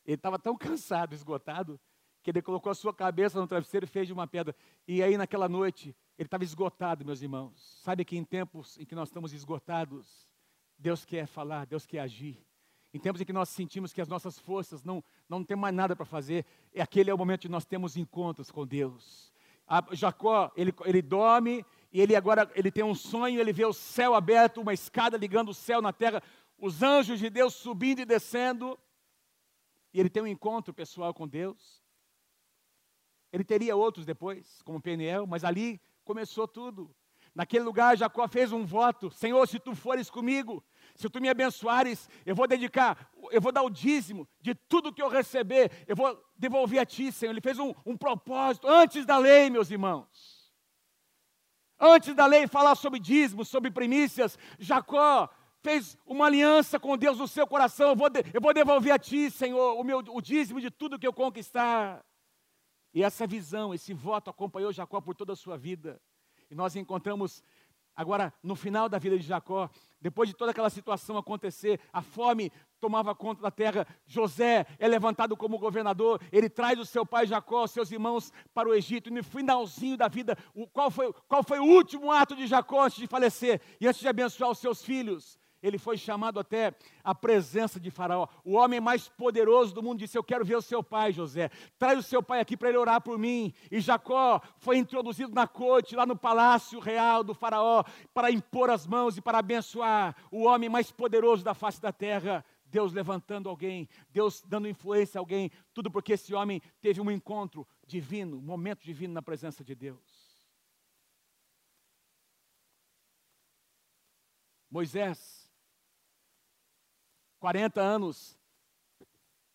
Ele 0.07 0.15
estava 0.15 0.39
tão 0.39 0.57
cansado, 0.57 1.15
esgotado, 1.15 1.79
que 2.23 2.31
ele 2.31 2.41
colocou 2.41 2.73
a 2.73 2.75
sua 2.75 2.95
cabeça 2.95 3.39
no 3.39 3.47
travesseiro 3.47 3.85
e 3.85 3.89
fez 3.89 4.07
de 4.07 4.15
uma 4.15 4.27
pedra. 4.27 4.57
E 4.89 5.03
aí, 5.03 5.19
naquela 5.19 5.51
noite, 5.51 5.95
ele 6.19 6.27
estava 6.27 6.43
esgotado, 6.43 7.05
meus 7.05 7.21
irmãos. 7.21 7.81
Sabe 7.83 8.07
que 8.07 8.17
em 8.17 8.25
tempos 8.25 8.79
em 8.79 8.87
que 8.87 8.95
nós 8.95 9.11
estamos 9.11 9.35
esgotados, 9.35 10.27
Deus 10.79 11.05
quer 11.05 11.27
falar, 11.27 11.67
Deus 11.67 11.85
quer 11.85 11.99
agir. 11.99 12.43
Em 12.97 12.99
tempos 12.99 13.21
em 13.21 13.27
que 13.27 13.33
nós 13.33 13.51
sentimos 13.51 13.93
que 13.93 14.01
as 14.01 14.09
nossas 14.09 14.39
forças 14.39 14.83
não, 14.83 15.05
não 15.29 15.45
tem 15.45 15.55
mais 15.55 15.75
nada 15.75 15.95
para 15.95 16.07
fazer, 16.07 16.47
é 16.73 16.81
aquele 16.81 17.11
é 17.11 17.15
o 17.15 17.19
momento 17.19 17.43
que 17.43 17.49
nós 17.49 17.67
temos 17.67 17.95
encontros 17.95 18.51
com 18.51 18.67
Deus. 18.67 19.31
Jacó, 19.93 20.51
ele, 20.57 20.73
ele 20.87 21.03
dorme 21.03 21.63
e 21.93 22.01
ele 22.01 22.17
agora 22.17 22.51
ele 22.55 22.71
tem 22.71 22.83
um 22.83 22.95
sonho, 22.95 23.39
ele 23.39 23.53
vê 23.53 23.67
o 23.67 23.73
céu 23.75 24.15
aberto, 24.15 24.63
uma 24.63 24.73
escada 24.73 25.19
ligando 25.19 25.51
o 25.51 25.55
céu 25.55 25.83
na 25.83 25.93
terra, 25.93 26.23
os 26.59 26.83
anjos 26.83 27.19
de 27.19 27.29
Deus 27.29 27.53
subindo 27.53 28.01
e 28.01 28.07
descendo. 28.07 28.79
E 29.93 30.01
ele 30.01 30.09
tem 30.09 30.23
um 30.23 30.27
encontro 30.27 30.73
pessoal 30.73 31.13
com 31.13 31.29
Deus. 31.29 31.83
Ele 33.31 33.45
teria 33.45 33.77
outros 33.77 34.07
depois, 34.07 34.63
como 34.63 34.81
Peniel, 34.81 35.27
mas 35.27 35.45
ali 35.45 35.79
começou 36.03 36.49
tudo. 36.49 36.91
Naquele 37.35 37.65
lugar, 37.65 37.95
Jacó 37.99 38.27
fez 38.27 38.53
um 38.53 38.65
voto: 38.65 39.11
Senhor, 39.11 39.47
se 39.47 39.59
tu 39.59 39.75
fores 39.75 40.09
comigo, 40.09 40.65
se 40.97 41.09
tu 41.09 41.21
me 41.21 41.29
abençoares, 41.29 42.09
eu 42.25 42.35
vou 42.35 42.47
dedicar, 42.49 43.11
eu 43.31 43.41
vou 43.41 43.53
dar 43.53 43.63
o 43.63 43.71
dízimo 43.71 44.27
de 44.41 44.55
tudo 44.55 44.93
que 44.93 45.03
eu 45.03 45.09
receber, 45.09 45.71
eu 45.87 45.95
vou 45.95 46.19
devolver 46.37 46.81
a 46.81 46.87
ti, 46.87 47.13
Senhor. 47.13 47.33
Ele 47.33 47.41
fez 47.41 47.59
um, 47.59 47.75
um 47.85 47.97
propósito 47.97 48.67
antes 48.67 49.05
da 49.05 49.19
lei, 49.19 49.51
meus 49.51 49.71
irmãos. 49.71 50.37
Antes 51.79 52.15
da 52.15 52.25
lei 52.25 52.47
falar 52.47 52.75
sobre 52.75 52.99
dízimo, 52.99 53.45
sobre 53.45 53.71
primícias, 53.71 54.39
Jacó 54.59 55.29
fez 55.61 55.99
uma 56.07 56.27
aliança 56.27 56.81
com 56.81 56.97
Deus 56.97 57.19
no 57.19 57.29
seu 57.29 57.47
coração. 57.47 57.91
Eu 57.91 57.97
vou, 57.97 58.09
de, 58.09 58.25
eu 58.33 58.41
vou 58.41 58.55
devolver 58.55 58.93
a 58.93 58.99
ti, 58.99 59.31
Senhor, 59.31 59.79
o, 59.79 59.85
meu, 59.85 59.99
o 59.99 60.21
dízimo 60.21 60.61
de 60.61 60.71
tudo 60.71 60.99
que 60.99 61.07
eu 61.07 61.13
conquistar. 61.13 62.05
E 62.95 63.03
essa 63.03 63.27
visão, 63.27 63.75
esse 63.75 63.93
voto 63.93 64.31
acompanhou 64.31 64.73
Jacó 64.73 65.01
por 65.01 65.15
toda 65.15 65.35
a 65.35 65.37
sua 65.37 65.59
vida. 65.59 66.01
E 66.51 66.55
nós 66.55 66.77
encontramos 66.77 67.43
Agora, 67.97 68.33
no 68.43 68.55
final 68.55 68.91
da 68.91 68.99
vida 68.99 69.19
de 69.19 69.27
Jacó, 69.27 69.71
depois 69.99 70.29
de 70.29 70.37
toda 70.37 70.51
aquela 70.51 70.69
situação 70.69 71.17
acontecer, 71.17 71.81
a 71.91 72.03
fome 72.03 72.53
tomava 72.79 73.15
conta 73.15 73.41
da 73.41 73.51
terra, 73.51 73.87
José 74.07 74.67
é 74.79 74.87
levantado 74.87 75.35
como 75.35 75.59
governador, 75.59 76.21
ele 76.31 76.51
traz 76.51 76.79
o 76.79 76.85
seu 76.85 77.07
pai 77.07 77.27
Jacó, 77.27 77.67
seus 77.67 77.91
irmãos 77.91 78.31
para 78.53 78.69
o 78.69 78.75
Egito, 78.75 79.09
e 79.09 79.13
no 79.13 79.25
finalzinho 79.25 79.97
da 79.97 80.09
vida, 80.09 80.37
qual, 80.75 80.91
foi, 80.91 81.11
qual 81.27 81.43
foi 81.43 81.59
o 81.59 81.65
último 81.65 82.13
ato 82.13 82.37
de 82.37 82.47
Jacó 82.47 82.85
antes 82.85 82.99
de 82.99 83.07
falecer 83.07 83.63
e 83.81 83.89
antes 83.89 84.03
de 84.03 84.09
abençoar 84.09 84.51
os 84.51 84.59
seus 84.59 84.85
filhos? 84.85 85.39
Ele 85.63 85.79
foi 85.79 85.97
chamado 85.97 86.39
até 86.39 86.75
à 87.03 87.15
presença 87.15 87.81
de 87.81 87.91
Faraó. 87.91 88.29
O 88.45 88.55
homem 88.55 88.81
mais 88.81 89.09
poderoso 89.09 89.75
do 89.75 89.83
mundo 89.83 89.99
disse: 89.99 90.17
Eu 90.17 90.25
quero 90.25 90.45
ver 90.45 90.57
o 90.57 90.63
seu 90.63 90.83
pai, 90.83 91.13
José. 91.13 91.51
Traz 91.79 91.99
o 91.99 92.03
seu 92.03 92.23
pai 92.23 92.41
aqui 92.41 92.57
para 92.57 92.69
ele 92.69 92.79
orar 92.79 93.01
por 93.01 93.19
mim. 93.19 93.53
E 93.71 93.81
Jacó 93.81 94.41
foi 94.59 94.77
introduzido 94.77 95.35
na 95.35 95.47
corte, 95.47 95.97
lá 95.97 96.07
no 96.07 96.17
palácio 96.17 96.79
real 96.79 97.25
do 97.25 97.35
Faraó, 97.35 97.85
para 98.13 98.31
impor 98.31 98.71
as 98.71 98.87
mãos 98.87 99.17
e 99.17 99.21
para 99.21 99.39
abençoar 99.39 100.15
o 100.31 100.45
homem 100.45 100.69
mais 100.69 100.91
poderoso 100.91 101.43
da 101.43 101.55
face 101.55 101.81
da 101.81 101.93
terra. 101.93 102.45
Deus 102.69 102.93
levantando 102.93 103.49
alguém, 103.49 103.89
Deus 104.11 104.43
dando 104.47 104.69
influência 104.69 105.19
a 105.19 105.23
alguém, 105.23 105.51
tudo 105.73 105.91
porque 105.91 106.15
esse 106.15 106.35
homem 106.35 106.61
teve 106.81 107.01
um 107.01 107.11
encontro 107.11 107.67
divino, 107.87 108.37
um 108.39 108.43
momento 108.43 108.85
divino 108.85 109.15
na 109.15 109.23
presença 109.23 109.65
de 109.65 109.75
Deus. 109.75 110.27
Moisés 114.71 115.36
40 117.47 117.81
anos, 117.81 118.37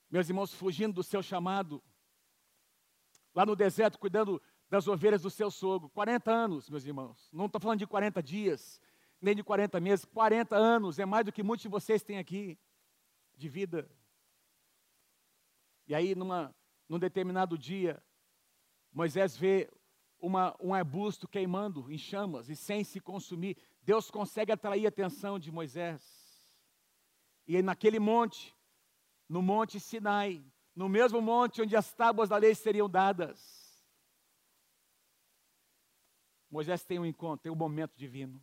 meus 0.10 0.30
irmãos, 0.30 0.54
fugindo 0.54 0.94
do 0.94 1.04
seu 1.04 1.22
chamado, 1.22 1.84
lá 3.36 3.46
no 3.46 3.54
deserto, 3.54 4.00
cuidando 4.00 4.42
das 4.70 4.88
ovelhas 4.88 5.24
do 5.24 5.30
seu 5.30 5.52
sogro. 5.52 5.90
40 5.90 6.32
anos, 6.32 6.70
meus 6.70 6.86
irmãos. 6.86 7.28
Não 7.34 7.48
estou 7.48 7.60
falando 7.60 7.80
de 7.80 7.86
40 7.86 8.24
dias, 8.24 8.80
nem 9.20 9.36
de 9.36 9.44
40 9.44 9.78
meses. 9.82 10.06
40 10.06 10.56
anos 10.56 11.00
é 11.00 11.06
mais 11.06 11.26
do 11.26 11.34
que 11.34 11.44
muitos 11.44 11.64
de 11.64 11.68
vocês 11.68 12.02
têm 12.02 12.18
aqui 12.18 12.58
de 13.36 13.50
vida. 13.50 13.92
E 15.86 15.94
aí, 15.94 16.16
numa, 16.16 16.56
num 16.88 16.98
determinado 16.98 17.58
dia, 17.58 18.02
Moisés 18.90 19.36
vê 19.36 19.70
uma, 20.18 20.56
um 20.62 20.74
arbusto 20.74 21.28
queimando 21.28 21.92
em 21.92 21.98
chamas 21.98 22.48
e 22.48 22.56
sem 22.56 22.86
se 22.86 23.02
consumir. 23.02 23.58
Deus 23.84 24.10
consegue 24.10 24.54
atrair 24.54 24.86
a 24.86 24.88
atenção 24.88 25.38
de 25.38 25.52
Moisés. 25.52 26.21
E 27.52 27.62
naquele 27.62 28.00
monte, 28.00 28.56
no 29.28 29.42
monte 29.42 29.78
Sinai, 29.78 30.42
no 30.74 30.88
mesmo 30.88 31.22
monte 31.22 31.62
onde 31.62 31.76
as 31.76 31.92
tábuas 31.92 32.30
da 32.30 32.38
lei 32.38 32.56
seriam 32.56 32.90
dadas, 32.90 33.86
Moisés 36.50 36.86
tem 36.86 36.98
um 36.98 37.06
encontro, 37.06 37.44
tem 37.44 37.52
um 37.52 37.56
momento 37.56 37.94
divino. 37.98 38.42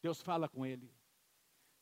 Deus 0.00 0.22
fala 0.22 0.48
com 0.48 0.64
ele. 0.64 0.90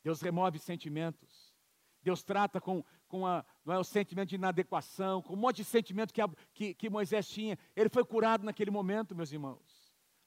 Deus 0.03 0.19
remove 0.19 0.59
sentimentos. 0.59 1.53
Deus 2.01 2.21
trata 2.21 2.59
com, 2.59 2.83
com 3.07 3.25
a, 3.25 3.45
não 3.63 3.75
é, 3.75 3.79
o 3.79 3.83
sentimento 3.85 4.27
de 4.27 4.35
inadequação, 4.35 5.21
com 5.21 5.35
um 5.35 5.37
monte 5.37 5.57
de 5.57 5.63
sentimento 5.63 6.13
que, 6.13 6.21
que, 6.53 6.73
que 6.73 6.89
Moisés 6.89 7.29
tinha. 7.29 7.57
Ele 7.73 7.87
foi 7.87 8.03
curado 8.03 8.43
naquele 8.43 8.71
momento, 8.71 9.15
meus 9.15 9.31
irmãos. 9.31 9.68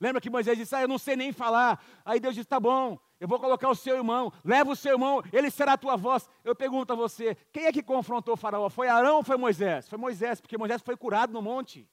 Lembra 0.00 0.20
que 0.20 0.30
Moisés 0.30 0.58
disse: 0.58 0.74
Ah, 0.74 0.82
eu 0.82 0.88
não 0.88 0.98
sei 0.98 1.16
nem 1.16 1.32
falar. 1.32 1.82
Aí 2.04 2.18
Deus 2.18 2.34
disse: 2.34 2.48
Tá 2.48 2.58
bom, 2.58 2.98
eu 3.22 3.28
vou 3.28 3.38
colocar 3.38 3.70
o 3.70 3.74
seu 3.74 3.96
irmão, 3.96 4.32
leva 4.44 4.72
o 4.72 4.74
seu 4.74 4.94
irmão, 4.94 5.22
ele 5.32 5.48
será 5.48 5.74
a 5.74 5.78
tua 5.78 5.96
voz. 5.96 6.28
Eu 6.42 6.56
pergunto 6.56 6.92
a 6.92 6.96
você: 6.96 7.36
quem 7.52 7.66
é 7.66 7.72
que 7.72 7.82
confrontou 7.82 8.34
o 8.34 8.36
Faraó? 8.36 8.68
Foi 8.68 8.88
Arão 8.88 9.18
ou 9.18 9.22
foi 9.22 9.36
Moisés? 9.36 9.88
Foi 9.88 9.96
Moisés, 9.96 10.40
porque 10.40 10.58
Moisés 10.58 10.82
foi 10.82 10.96
curado 10.96 11.32
no 11.32 11.40
monte. 11.40 11.88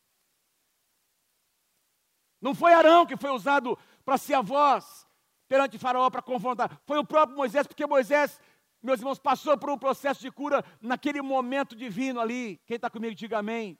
Não 2.42 2.56
foi 2.56 2.74
Arão 2.74 3.06
que 3.06 3.16
foi 3.16 3.30
usado 3.30 3.78
para 4.04 4.18
ser 4.18 4.34
a 4.34 4.42
voz 4.42 5.08
perante 5.48 5.78
Faraó 5.78 6.10
para 6.10 6.22
confrontar. 6.24 6.82
Foi 6.84 6.98
o 6.98 7.06
próprio 7.06 7.38
Moisés, 7.38 7.68
porque 7.68 7.86
Moisés, 7.86 8.40
meus 8.82 9.00
irmãos, 9.00 9.20
passou 9.20 9.56
por 9.56 9.70
um 9.70 9.78
processo 9.78 10.22
de 10.22 10.32
cura 10.32 10.66
naquele 10.82 11.22
momento 11.22 11.76
divino 11.76 12.20
ali. 12.20 12.60
Quem 12.66 12.76
está 12.76 12.90
comigo, 12.90 13.14
diga 13.14 13.38
amém. 13.38 13.78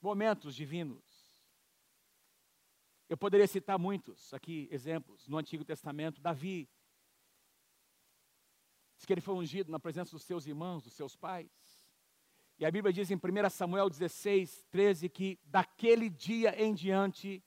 Momentos 0.00 0.56
divinos. 0.56 1.07
Eu 3.08 3.16
poderia 3.16 3.46
citar 3.46 3.78
muitos 3.78 4.34
aqui 4.34 4.68
exemplos 4.70 5.26
no 5.28 5.38
Antigo 5.38 5.64
Testamento. 5.64 6.20
Davi, 6.20 6.68
diz 8.96 9.06
que 9.06 9.12
ele 9.14 9.22
foi 9.22 9.34
ungido 9.34 9.72
na 9.72 9.80
presença 9.80 10.10
dos 10.10 10.24
seus 10.24 10.46
irmãos, 10.46 10.84
dos 10.84 10.92
seus 10.92 11.16
pais. 11.16 11.50
E 12.58 12.66
a 12.66 12.70
Bíblia 12.70 12.92
diz 12.92 13.10
em 13.10 13.14
1 13.14 13.50
Samuel 13.50 13.88
16, 13.88 14.66
13, 14.70 15.08
que 15.08 15.38
daquele 15.44 16.10
dia 16.10 16.60
em 16.62 16.74
diante, 16.74 17.42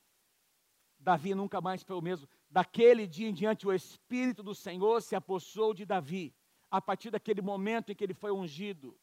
Davi 0.98 1.36
nunca 1.36 1.62
mais 1.62 1.84
foi 1.84 1.96
o 1.96 2.02
mesmo. 2.02 2.28
Daquele 2.50 3.06
dia 3.06 3.30
em 3.30 3.34
diante, 3.34 3.68
o 3.68 3.74
Espírito 3.74 4.42
do 4.42 4.56
Senhor 4.56 5.00
se 5.02 5.16
apossou 5.16 5.76
de 5.76 5.86
Davi, 5.86 6.34
a 6.72 6.82
partir 6.82 7.12
daquele 7.12 7.42
momento 7.42 7.92
em 7.92 7.96
que 7.96 8.04
ele 8.04 8.14
foi 8.16 8.32
ungido. 8.32 8.98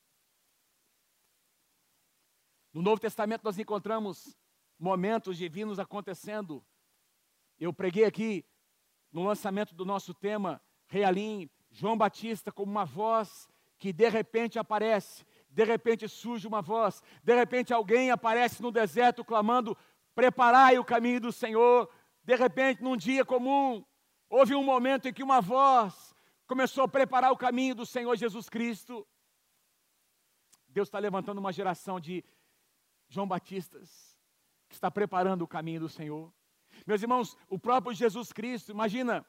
No 2.73 2.83
Novo 2.83 3.01
Testamento, 3.01 3.45
nós 3.45 3.59
encontramos 3.59 4.37
momentos 4.79 5.37
divinos 5.37 5.79
acontecendo. 5.79 6.65
Eu 7.59 7.73
preguei 7.73 8.05
aqui 8.05 8.45
no 9.11 9.25
lançamento 9.25 9.75
do 9.75 9.85
nosso 9.85 10.15
tema, 10.15 10.63
Realim, 10.87 11.51
João 11.71 11.97
Batista 11.97 12.53
como 12.53 12.71
uma 12.71 12.85
voz 12.85 13.49
que 13.79 13.93
de 13.93 14.09
repente 14.09 14.59
aparece 14.59 15.25
de 15.51 15.65
repente 15.65 16.09
surge 16.09 16.47
uma 16.47 16.63
voz, 16.63 17.03
de 17.23 17.35
repente 17.35 17.73
alguém 17.73 18.11
aparece 18.11 18.63
no 18.63 18.71
deserto 18.71 19.25
clamando: 19.25 19.77
Preparai 20.15 20.79
o 20.79 20.85
caminho 20.85 21.21
do 21.21 21.33
Senhor. 21.33 21.91
De 22.23 22.37
repente, 22.37 22.83
num 22.83 22.97
dia 22.97 23.25
comum, 23.25 23.85
houve 24.29 24.55
um 24.55 24.63
momento 24.63 25.09
em 25.09 25.13
que 25.13 25.23
uma 25.23 25.41
voz 25.41 26.15
começou 26.47 26.85
a 26.85 26.89
preparar 26.89 27.33
o 27.33 27.37
caminho 27.37 27.75
do 27.75 27.87
Senhor 27.87 28.15
Jesus 28.17 28.49
Cristo. 28.49 29.07
Deus 30.69 30.87
está 30.89 30.99
levantando 30.99 31.39
uma 31.39 31.53
geração 31.53 31.99
de 31.99 32.23
João 33.09 33.27
Batistas 33.27 34.08
está 34.71 34.91
preparando 34.91 35.43
o 35.43 35.49
caminho 35.49 35.81
do 35.81 35.89
Senhor. 35.89 36.33
Meus 36.87 37.03
irmãos, 37.03 37.37
o 37.49 37.59
próprio 37.59 37.95
Jesus 37.95 38.33
Cristo, 38.33 38.73
imagina 38.73 39.25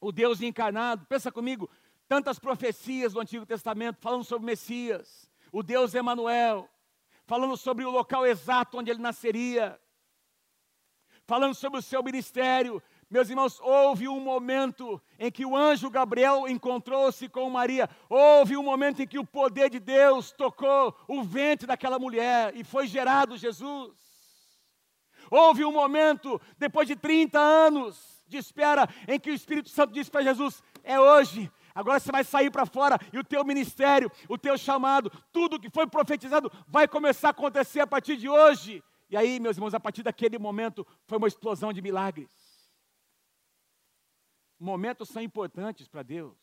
o 0.00 0.10
Deus 0.10 0.40
encarnado, 0.40 1.06
pensa 1.06 1.30
comigo, 1.30 1.70
tantas 2.08 2.38
profecias 2.38 3.12
do 3.12 3.20
Antigo 3.20 3.46
Testamento 3.46 3.98
falando 4.00 4.24
sobre 4.24 4.46
Messias, 4.46 5.30
o 5.52 5.62
Deus 5.62 5.94
Emanuel, 5.94 6.68
falando 7.24 7.56
sobre 7.56 7.84
o 7.84 7.90
local 7.90 8.26
exato 8.26 8.78
onde 8.78 8.90
ele 8.90 9.00
nasceria, 9.00 9.80
falando 11.24 11.54
sobre 11.54 11.78
o 11.78 11.82
seu 11.82 12.02
ministério. 12.02 12.82
Meus 13.08 13.30
irmãos, 13.30 13.60
houve 13.60 14.08
um 14.08 14.20
momento 14.20 15.00
em 15.18 15.30
que 15.30 15.46
o 15.46 15.56
anjo 15.56 15.88
Gabriel 15.90 16.48
encontrou-se 16.48 17.28
com 17.28 17.48
Maria. 17.48 17.88
Houve 18.08 18.56
um 18.56 18.62
momento 18.62 19.02
em 19.02 19.06
que 19.06 19.18
o 19.18 19.26
poder 19.26 19.70
de 19.70 19.78
Deus 19.78 20.32
tocou 20.32 20.96
o 21.06 21.22
ventre 21.22 21.66
daquela 21.66 21.98
mulher 21.98 22.56
e 22.56 22.64
foi 22.64 22.86
gerado 22.86 23.36
Jesus. 23.36 24.11
Houve 25.34 25.64
um 25.64 25.72
momento, 25.72 26.38
depois 26.58 26.86
de 26.86 26.94
30 26.94 27.38
anos 27.40 28.22
de 28.28 28.36
espera, 28.36 28.86
em 29.08 29.18
que 29.18 29.30
o 29.30 29.34
Espírito 29.34 29.70
Santo 29.70 29.90
disse 29.90 30.10
para 30.10 30.22
Jesus: 30.22 30.62
É 30.84 31.00
hoje, 31.00 31.50
Agora 31.74 31.98
você 31.98 32.12
vai 32.12 32.22
sair 32.22 32.50
para 32.50 32.66
fora 32.66 32.98
e 33.14 33.18
o 33.18 33.24
teu 33.24 33.42
ministério, 33.42 34.12
o 34.28 34.36
teu 34.36 34.58
chamado, 34.58 35.10
tudo 35.32 35.58
que 35.58 35.70
foi 35.70 35.86
profetizado 35.86 36.52
vai 36.68 36.86
começar 36.86 37.28
a 37.28 37.30
acontecer 37.30 37.80
a 37.80 37.86
partir 37.86 38.18
de 38.18 38.28
hoje. 38.28 38.84
E 39.08 39.16
aí, 39.16 39.40
meus 39.40 39.56
irmãos, 39.56 39.72
a 39.72 39.80
partir 39.80 40.02
daquele 40.02 40.38
momento 40.38 40.86
foi 41.06 41.16
uma 41.16 41.28
explosão 41.28 41.72
de 41.72 41.80
milagres. 41.80 42.30
Momentos 44.60 45.08
são 45.08 45.22
importantes 45.22 45.88
para 45.88 46.02
Deus. 46.02 46.36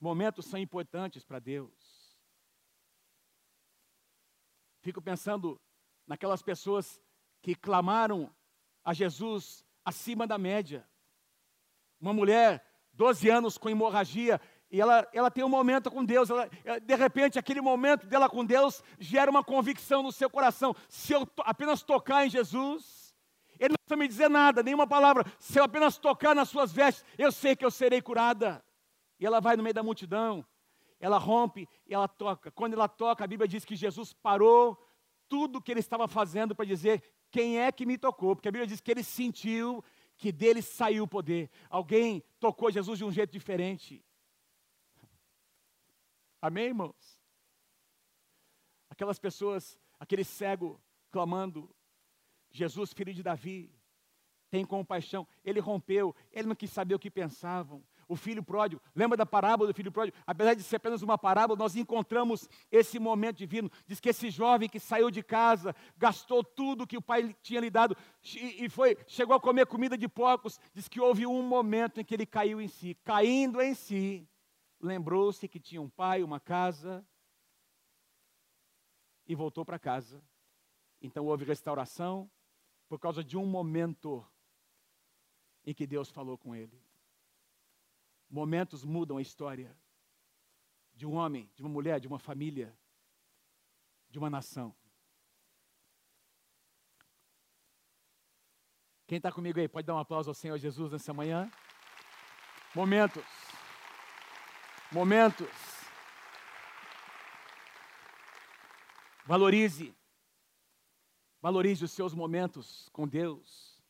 Momentos 0.00 0.46
são 0.46 0.58
importantes 0.58 1.22
para 1.22 1.38
Deus. 1.38 2.16
Fico 4.80 5.02
pensando 5.02 5.60
naquelas 6.06 6.42
pessoas 6.42 7.00
que 7.42 7.54
clamaram 7.54 8.30
a 8.84 8.92
Jesus 8.92 9.64
acima 9.84 10.26
da 10.26 10.38
média. 10.38 10.86
Uma 12.00 12.12
mulher, 12.12 12.64
12 12.92 13.28
anos 13.28 13.58
com 13.58 13.68
hemorragia, 13.68 14.40
e 14.70 14.80
ela, 14.80 15.08
ela 15.12 15.30
tem 15.30 15.44
um 15.44 15.48
momento 15.48 15.90
com 15.90 16.04
Deus, 16.04 16.28
ela, 16.28 16.48
de 16.80 16.94
repente 16.96 17.38
aquele 17.38 17.60
momento 17.60 18.06
dela 18.06 18.28
com 18.28 18.44
Deus 18.44 18.82
gera 18.98 19.30
uma 19.30 19.44
convicção 19.44 20.02
no 20.02 20.10
seu 20.10 20.28
coração. 20.28 20.74
Se 20.88 21.12
eu 21.12 21.24
to, 21.24 21.42
apenas 21.46 21.82
tocar 21.82 22.26
em 22.26 22.30
Jesus, 22.30 23.14
Ele 23.58 23.70
não 23.70 23.76
precisa 23.76 23.96
me 23.96 24.08
dizer 24.08 24.28
nada, 24.28 24.62
nenhuma 24.62 24.86
palavra. 24.86 25.24
Se 25.38 25.58
eu 25.58 25.64
apenas 25.64 25.98
tocar 25.98 26.34
nas 26.34 26.48
suas 26.48 26.72
vestes, 26.72 27.04
eu 27.16 27.30
sei 27.30 27.54
que 27.54 27.64
eu 27.64 27.70
serei 27.70 28.02
curada. 28.02 28.64
E 29.20 29.26
ela 29.26 29.40
vai 29.40 29.56
no 29.56 29.62
meio 29.62 29.74
da 29.74 29.82
multidão, 29.82 30.44
ela 30.98 31.18
rompe 31.18 31.68
e 31.86 31.94
ela 31.94 32.08
toca. 32.08 32.50
Quando 32.50 32.74
ela 32.74 32.88
toca, 32.88 33.24
a 33.24 33.26
Bíblia 33.26 33.48
diz 33.48 33.64
que 33.64 33.76
Jesus 33.76 34.12
parou 34.12 34.76
tudo 35.28 35.60
que 35.60 35.70
ele 35.70 35.80
estava 35.80 36.06
fazendo 36.08 36.54
para 36.54 36.66
dizer: 36.66 37.02
Quem 37.30 37.58
é 37.60 37.70
que 37.70 37.86
me 37.86 37.98
tocou? 37.98 38.34
Porque 38.34 38.48
a 38.48 38.52
Bíblia 38.52 38.66
diz 38.66 38.80
que 38.80 38.90
ele 38.90 39.02
sentiu 39.02 39.84
que 40.16 40.32
dele 40.32 40.62
saiu 40.62 41.04
o 41.04 41.08
poder. 41.08 41.50
Alguém 41.68 42.22
tocou 42.40 42.70
Jesus 42.70 42.98
de 42.98 43.04
um 43.04 43.12
jeito 43.12 43.30
diferente. 43.30 44.04
Amém, 46.40 46.66
irmãos? 46.66 47.20
Aquelas 48.88 49.18
pessoas, 49.18 49.78
aquele 49.98 50.24
cego 50.24 50.80
clamando, 51.10 51.74
Jesus, 52.50 52.92
filho 52.92 53.12
de 53.12 53.22
Davi, 53.22 53.74
tem 54.50 54.64
compaixão. 54.64 55.26
Ele 55.44 55.60
rompeu, 55.60 56.14
ele 56.32 56.48
não 56.48 56.54
quis 56.54 56.70
saber 56.70 56.94
o 56.94 56.98
que 56.98 57.10
pensavam 57.10 57.84
o 58.08 58.16
filho 58.16 58.42
pródigo. 58.42 58.80
Lembra 58.94 59.16
da 59.16 59.26
parábola 59.26 59.68
do 59.68 59.74
filho 59.74 59.90
pródigo? 59.90 60.16
Apesar 60.26 60.54
de 60.54 60.62
ser 60.62 60.76
apenas 60.76 61.02
uma 61.02 61.18
parábola, 61.18 61.58
nós 61.58 61.76
encontramos 61.76 62.48
esse 62.70 62.98
momento 62.98 63.38
divino. 63.38 63.70
Diz 63.86 64.00
que 64.00 64.08
esse 64.08 64.30
jovem 64.30 64.68
que 64.68 64.78
saiu 64.78 65.10
de 65.10 65.22
casa, 65.22 65.74
gastou 65.96 66.44
tudo 66.44 66.86
que 66.86 66.96
o 66.96 67.02
pai 67.02 67.34
tinha 67.42 67.60
lhe 67.60 67.70
dado 67.70 67.96
e 68.22 68.68
foi, 68.68 68.96
chegou 69.06 69.34
a 69.34 69.40
comer 69.40 69.66
comida 69.66 69.96
de 69.96 70.08
porcos. 70.08 70.58
Diz 70.72 70.88
que 70.88 71.00
houve 71.00 71.26
um 71.26 71.42
momento 71.42 72.00
em 72.00 72.04
que 72.04 72.14
ele 72.14 72.26
caiu 72.26 72.60
em 72.60 72.68
si. 72.68 72.94
Caindo 73.04 73.60
em 73.60 73.74
si, 73.74 74.28
lembrou-se 74.80 75.48
que 75.48 75.58
tinha 75.58 75.80
um 75.80 75.88
pai, 75.88 76.22
uma 76.22 76.40
casa 76.40 77.06
e 79.26 79.34
voltou 79.34 79.64
para 79.64 79.78
casa. 79.78 80.22
Então 81.00 81.26
houve 81.26 81.44
restauração 81.44 82.30
por 82.88 82.98
causa 82.98 83.22
de 83.22 83.36
um 83.36 83.44
momento 83.44 84.24
em 85.64 85.74
que 85.74 85.86
Deus 85.86 86.08
falou 86.08 86.38
com 86.38 86.54
ele. 86.54 86.85
Momentos 88.28 88.84
mudam 88.84 89.16
a 89.16 89.22
história 89.22 89.76
de 90.94 91.06
um 91.06 91.14
homem, 91.14 91.50
de 91.54 91.62
uma 91.62 91.68
mulher, 91.68 92.00
de 92.00 92.08
uma 92.08 92.18
família, 92.18 92.76
de 94.08 94.18
uma 94.18 94.30
nação. 94.30 94.74
Quem 99.06 99.18
está 99.18 99.30
comigo 99.30 99.60
aí, 99.60 99.68
pode 99.68 99.86
dar 99.86 99.94
um 99.94 99.98
aplauso 99.98 100.30
ao 100.30 100.34
Senhor 100.34 100.58
Jesus 100.58 100.90
nessa 100.90 101.12
manhã? 101.12 101.50
Momentos. 102.74 103.24
Momentos. 104.90 105.48
Valorize. 109.24 109.94
Valorize 111.40 111.84
os 111.84 111.92
seus 111.92 112.12
momentos 112.14 112.88
com 112.92 113.06
Deus. 113.06 113.80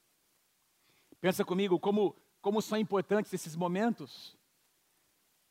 Pensa 1.20 1.44
comigo 1.44 1.80
como 1.80 2.14
como 2.46 2.62
são 2.62 2.78
importantes 2.78 3.32
esses 3.32 3.56
momentos. 3.56 4.36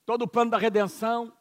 Todo 0.05 0.21
o 0.21 0.27
plano 0.29 0.49
da 0.49 0.57
redenção, 0.57 1.37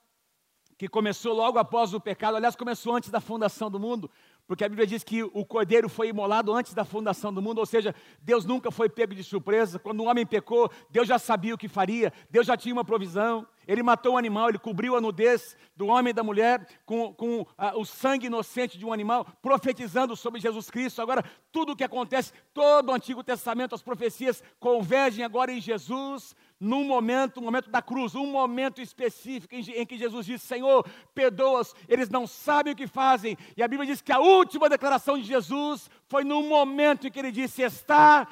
que 0.76 0.88
começou 0.88 1.32
logo 1.32 1.60
após 1.60 1.94
o 1.94 2.00
pecado, 2.00 2.36
aliás, 2.36 2.56
começou 2.56 2.96
antes 2.96 3.08
da 3.08 3.20
fundação 3.20 3.70
do 3.70 3.78
mundo, 3.78 4.10
porque 4.46 4.64
a 4.64 4.68
Bíblia 4.68 4.86
diz 4.86 5.02
que 5.02 5.22
o 5.22 5.44
cordeiro 5.44 5.88
foi 5.88 6.08
imolado 6.08 6.52
antes 6.52 6.74
da 6.74 6.84
fundação 6.84 7.32
do 7.32 7.40
mundo, 7.40 7.58
ou 7.58 7.66
seja, 7.66 7.94
Deus 8.20 8.44
nunca 8.44 8.70
foi 8.70 8.88
pego 8.88 9.14
de 9.14 9.24
surpresa. 9.24 9.78
Quando 9.78 10.00
o 10.00 10.04
homem 10.04 10.26
pecou, 10.26 10.70
Deus 10.90 11.08
já 11.08 11.18
sabia 11.18 11.54
o 11.54 11.58
que 11.58 11.68
faria, 11.68 12.12
Deus 12.30 12.46
já 12.46 12.56
tinha 12.56 12.74
uma 12.74 12.84
provisão. 12.84 13.46
Ele 13.66 13.82
matou 13.82 14.14
um 14.14 14.18
animal, 14.18 14.50
ele 14.50 14.58
cobriu 14.58 14.94
a 14.94 15.00
nudez 15.00 15.56
do 15.74 15.86
homem 15.86 16.10
e 16.10 16.14
da 16.14 16.22
mulher 16.22 16.66
com, 16.84 17.14
com 17.14 17.46
ah, 17.56 17.76
o 17.76 17.84
sangue 17.84 18.26
inocente 18.26 18.76
de 18.76 18.84
um 18.84 18.92
animal, 18.92 19.26
profetizando 19.40 20.14
sobre 20.14 20.40
Jesus 20.40 20.70
Cristo. 20.70 21.00
Agora, 21.00 21.24
tudo 21.50 21.72
o 21.72 21.76
que 21.76 21.84
acontece, 21.84 22.32
todo 22.52 22.90
o 22.90 22.94
Antigo 22.94 23.24
Testamento, 23.24 23.74
as 23.74 23.82
profecias 23.82 24.42
convergem 24.60 25.24
agora 25.24 25.50
em 25.50 25.60
Jesus, 25.60 26.36
num 26.64 26.84
momento, 26.84 27.40
um 27.40 27.44
momento 27.44 27.70
da 27.70 27.82
cruz, 27.82 28.14
um 28.14 28.26
momento 28.26 28.80
específico 28.80 29.54
em, 29.54 29.60
em 29.72 29.86
que 29.86 29.98
Jesus 29.98 30.24
diz: 30.26 30.42
Senhor, 30.42 30.84
perdoa-os, 31.14 31.74
eles 31.88 32.08
não 32.08 32.26
sabem 32.26 32.72
o 32.72 32.76
que 32.76 32.86
fazem. 32.86 33.36
E 33.56 33.62
a 33.62 33.68
Bíblia 33.68 33.86
diz 33.86 34.00
que 34.00 34.12
a 34.12 34.18
última 34.18 34.68
declaração 34.68 35.18
de 35.18 35.24
Jesus 35.24 35.90
foi 36.08 36.24
no 36.24 36.42
momento 36.42 37.06
em 37.06 37.10
que 37.10 37.18
ele 37.18 37.30
disse: 37.30 37.62
Está 37.62 38.26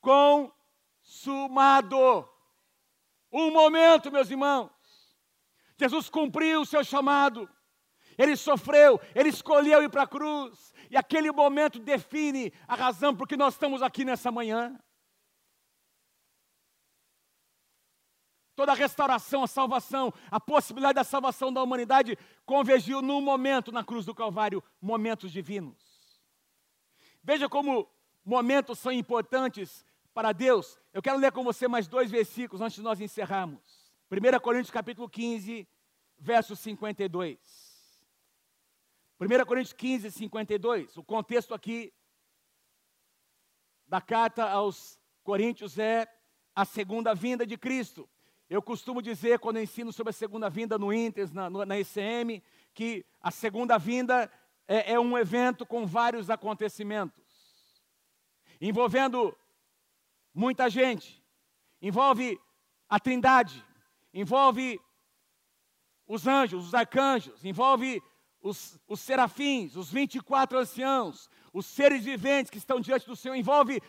consumado. 0.00 1.96
Um 3.30 3.50
momento, 3.50 4.10
meus 4.10 4.30
irmãos. 4.30 4.70
Jesus 5.76 6.08
cumpriu 6.08 6.62
o 6.62 6.66
seu 6.66 6.82
chamado. 6.82 7.48
Ele 8.16 8.34
sofreu, 8.34 9.00
ele 9.14 9.28
escolheu 9.28 9.82
ir 9.82 9.88
para 9.88 10.02
a 10.02 10.08
cruz, 10.08 10.74
e 10.90 10.96
aquele 10.96 11.30
momento 11.30 11.78
define 11.78 12.52
a 12.66 12.74
razão 12.74 13.14
por 13.14 13.28
que 13.28 13.36
nós 13.36 13.54
estamos 13.54 13.80
aqui 13.80 14.04
nessa 14.04 14.32
manhã. 14.32 14.76
Toda 18.58 18.72
a 18.72 18.74
restauração, 18.74 19.44
a 19.44 19.46
salvação, 19.46 20.12
a 20.28 20.40
possibilidade 20.40 20.96
da 20.96 21.04
salvação 21.04 21.52
da 21.52 21.62
humanidade 21.62 22.18
convergiu 22.44 23.00
num 23.00 23.20
momento 23.20 23.70
na 23.70 23.84
cruz 23.84 24.04
do 24.04 24.12
Calvário 24.12 24.60
momentos 24.82 25.30
divinos. 25.30 25.78
Veja 27.22 27.48
como 27.48 27.88
momentos 28.24 28.80
são 28.80 28.90
importantes 28.90 29.86
para 30.12 30.32
Deus. 30.32 30.76
Eu 30.92 31.00
quero 31.00 31.18
ler 31.18 31.30
com 31.30 31.44
você 31.44 31.68
mais 31.68 31.86
dois 31.86 32.10
versículos 32.10 32.60
antes 32.60 32.74
de 32.74 32.82
nós 32.82 33.00
encerrarmos. 33.00 33.62
1 34.10 34.40
Coríntios 34.40 34.72
capítulo 34.72 35.08
15, 35.08 35.64
verso 36.18 36.56
52. 36.56 37.38
1 39.20 39.46
Coríntios 39.46 39.72
15, 39.72 40.10
52. 40.10 40.96
O 40.96 41.04
contexto 41.04 41.54
aqui 41.54 41.94
da 43.86 44.00
carta 44.00 44.50
aos 44.50 44.98
Coríntios 45.22 45.78
é 45.78 46.12
a 46.56 46.64
segunda 46.64 47.14
vinda 47.14 47.46
de 47.46 47.56
Cristo. 47.56 48.10
Eu 48.48 48.62
costumo 48.62 49.02
dizer, 49.02 49.38
quando 49.38 49.60
ensino 49.60 49.92
sobre 49.92 50.10
a 50.10 50.12
segunda 50.12 50.48
vinda 50.48 50.78
no 50.78 50.90
Inter, 50.90 51.28
na, 51.34 51.50
na 51.50 51.78
ICM, 51.78 52.42
que 52.72 53.04
a 53.20 53.30
segunda 53.30 53.76
vinda 53.76 54.30
é, 54.66 54.94
é 54.94 55.00
um 55.00 55.18
evento 55.18 55.66
com 55.66 55.86
vários 55.86 56.30
acontecimentos, 56.30 57.22
envolvendo 58.58 59.36
muita 60.32 60.70
gente, 60.70 61.22
envolve 61.82 62.40
a 62.88 62.98
trindade, 62.98 63.62
envolve 64.14 64.80
os 66.06 66.26
anjos, 66.26 66.68
os 66.68 66.74
arcanjos, 66.74 67.44
envolve 67.44 68.02
os, 68.40 68.80
os 68.88 69.00
serafins, 69.00 69.76
os 69.76 69.90
24 69.92 70.58
anciãos, 70.58 71.28
os 71.52 71.66
seres 71.66 72.02
viventes 72.02 72.50
que 72.50 72.56
estão 72.56 72.80
diante 72.80 73.06
do 73.06 73.14
Senhor, 73.14 73.34
envolve 73.34 73.82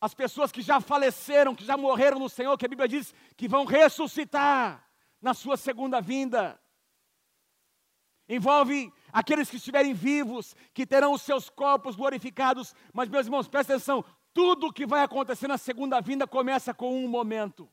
as 0.00 0.14
pessoas 0.14 0.52
que 0.52 0.62
já 0.62 0.80
faleceram, 0.80 1.54
que 1.54 1.64
já 1.64 1.76
morreram 1.76 2.18
no 2.18 2.28
Senhor, 2.28 2.56
que 2.58 2.66
a 2.66 2.68
Bíblia 2.68 2.88
diz 2.88 3.14
que 3.36 3.48
vão 3.48 3.64
ressuscitar 3.64 4.86
na 5.20 5.32
sua 5.32 5.56
segunda 5.56 6.00
vinda. 6.00 6.60
Envolve 8.28 8.92
aqueles 9.12 9.48
que 9.48 9.56
estiverem 9.56 9.94
vivos, 9.94 10.54
que 10.74 10.86
terão 10.86 11.12
os 11.12 11.22
seus 11.22 11.48
corpos 11.48 11.94
glorificados. 11.94 12.74
Mas, 12.92 13.08
meus 13.08 13.26
irmãos, 13.26 13.48
presta 13.48 13.74
atenção: 13.74 14.04
tudo 14.34 14.66
o 14.66 14.72
que 14.72 14.84
vai 14.86 15.02
acontecer 15.02 15.48
na 15.48 15.58
segunda 15.58 16.00
vinda 16.00 16.26
começa 16.26 16.74
com 16.74 16.94
um 16.94 17.08
momento. 17.08 17.68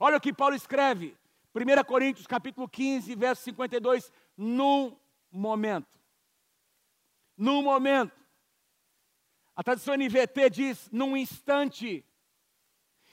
Olha 0.00 0.16
o 0.16 0.20
que 0.20 0.32
Paulo 0.32 0.56
escreve, 0.56 1.16
1 1.54 1.84
Coríntios 1.84 2.26
capítulo 2.26 2.68
15, 2.68 3.14
verso 3.14 3.42
52, 3.44 4.10
num 4.36 4.96
momento. 5.30 6.00
Num 7.36 7.62
momento. 7.62 8.21
A 9.54 9.62
tradução 9.62 9.94
NVT 9.94 10.50
diz 10.50 10.88
num 10.90 11.16
instante. 11.16 12.04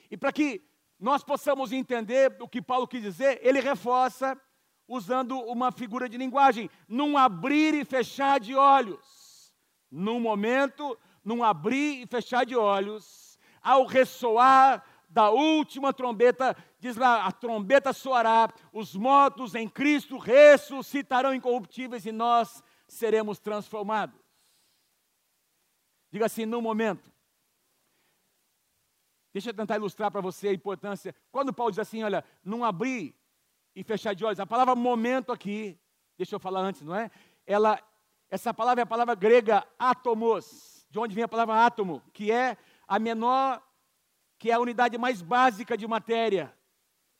E 0.10 0.17
para 0.17 0.32
que 0.32 0.63
nós 0.99 1.23
possamos 1.23 1.71
entender 1.71 2.36
o 2.39 2.47
que 2.47 2.62
Paulo 2.62 2.88
quis 2.88 3.02
dizer, 3.02 3.39
ele 3.41 3.60
reforça 3.60 4.39
usando 4.88 5.38
uma 5.39 5.71
figura 5.71 6.10
de 6.10 6.17
linguagem, 6.17 6.69
num 6.88 7.17
abrir 7.17 7.75
e 7.75 7.86
fechar 7.86 8.39
de 8.39 8.56
olhos. 8.56 9.54
Num 9.91 10.19
momento, 10.19 10.97
num 11.23 11.43
abrir 11.43 12.02
e 12.02 12.08
fechar 12.08 12.45
de 12.45 12.56
olhos, 12.56 13.38
ao 13.62 13.86
ressoar 13.86 14.84
da 15.08 15.30
última 15.30 15.91
trombeta, 15.91 16.56
diz 16.80 16.95
lá, 16.95 17.25
a 17.25 17.32
trombeta 17.32 17.93
soará, 17.93 18.52
os 18.71 18.95
mortos 18.95 19.56
em 19.56 19.67
Cristo 19.67 20.17
ressuscitarão 20.17 21.34
incorruptíveis 21.34 22.06
e 22.06 22.12
nós 22.12 22.63
seremos 22.88 23.39
transformados. 23.39 24.28
Diga 26.12 26.26
assim, 26.26 26.45
no 26.45 26.62
momento. 26.62 27.12
Deixa 29.32 29.50
eu 29.50 29.54
tentar 29.54 29.78
ilustrar 29.78 30.10
para 30.10 30.22
você 30.22 30.50
a 30.50 30.54
importância. 30.54 31.15
Quando 31.32 31.54
Paulo 31.54 31.72
diz 31.72 31.80
assim, 31.80 32.04
olha, 32.04 32.24
não 32.43 32.63
abrir 32.63 33.15
e 33.76 33.84
fechar 33.84 34.13
de 34.13 34.26
olhos, 34.26 34.39
a 34.39 34.45
palavra 34.45 34.76
momento 34.76 35.32
aqui, 35.32 35.80
deixa 36.17 36.36
eu 36.36 36.39
falar 36.39 36.62
antes, 36.62 36.82
não 36.82 36.95
é? 36.95 37.12
Ela, 37.45 37.80
essa 38.30 38.54
palavra 38.54 38.82
é 38.82 38.84
a 38.84 38.88
palavra 38.88 39.13
grega 39.13 39.65
atomos, 39.78 40.86
de 40.89 40.98
onde 40.98 41.13
vem 41.13 41.24
a 41.24 41.28
palavra 41.28 41.65
átomo, 41.65 42.02
que 42.12 42.32
é 42.32 42.58
a 42.88 42.98
menor, 42.98 43.62
que 44.39 44.50
é 44.50 44.54
a 44.54 44.60
unidade 44.60 44.98
mais 44.98 45.22
básica 45.22 45.78
de 45.78 45.88
matéria, 45.88 46.52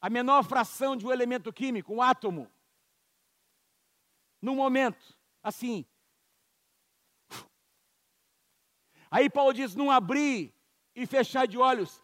a 0.02 0.10
menor 0.10 0.44
fração 0.44 0.96
de 0.96 1.06
um 1.06 1.12
elemento 1.12 1.54
químico, 1.54 1.94
um 1.94 2.02
átomo. 2.02 2.50
No 4.42 4.56
momento, 4.56 5.16
assim, 5.44 5.86
Aí 9.10 9.30
Paulo 9.30 9.54
diz: 9.54 9.76
não 9.76 9.90
abrir 9.90 10.54
e 10.96 11.06
fechar 11.06 11.48
de 11.48 11.58
olhos. 11.58 12.02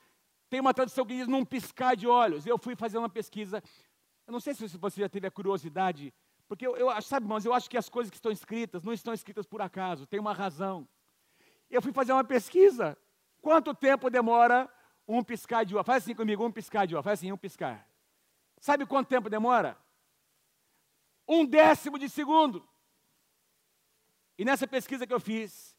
Tem 0.50 0.60
uma 0.60 0.74
tradução 0.74 1.06
que 1.06 1.16
diz: 1.16 1.28
não 1.28 1.46
piscar 1.46 1.96
de 1.96 2.08
olhos. 2.08 2.46
Eu 2.46 2.58
fui 2.58 2.76
fazer 2.76 2.98
uma 2.98 3.10
pesquisa. 3.10 3.64
Eu 4.26 4.32
não 4.32 4.40
sei 4.40 4.54
se 4.54 4.68
você 4.78 5.02
já 5.02 5.10
teve 5.10 5.28
a 5.28 5.32
curiosidade, 5.32 6.14
porque 6.48 6.66
eu, 6.66 6.76
eu 6.76 7.02
sabe, 7.02 7.26
irmãos, 7.26 7.46
eu 7.46 7.54
acho 7.54 7.70
que 7.70 7.78
as 7.78 7.90
coisas 7.90 8.10
que 8.10 8.18
estão 8.18 8.32
escritas 8.32 8.84
não 8.84 8.94
estão 8.94 9.14
escritas 9.14 9.46
por 9.46 9.62
acaso, 9.62 10.08
tem 10.08 10.20
uma 10.20 10.34
razão. 10.34 10.88
Eu 11.70 11.82
fui 11.82 11.92
fazer 11.92 12.14
uma 12.14 12.24
pesquisa. 12.24 12.98
Quanto 13.42 13.74
tempo 13.76 14.10
demora 14.10 14.70
um 15.08 15.24
piscar 15.24 15.64
de 15.64 15.76
olhos? 15.76 15.86
Faz 15.86 16.04
assim 16.04 16.16
comigo, 16.16 16.44
um 16.44 16.52
piscar 16.52 16.88
de 16.88 16.96
olhos. 16.96 17.04
Faz 17.04 17.20
assim, 17.20 17.32
um 17.32 17.38
piscar. 17.38 17.88
Sabe 18.60 18.86
quanto 18.86 19.08
tempo 19.08 19.30
demora? 19.30 19.78
Um 21.28 21.46
décimo 21.46 22.00
de 22.00 22.10
segundo. 22.10 22.68
E 24.38 24.46
nessa 24.46 24.68
pesquisa 24.68 25.06
que 25.06 25.14
eu 25.14 25.20
fiz, 25.20 25.76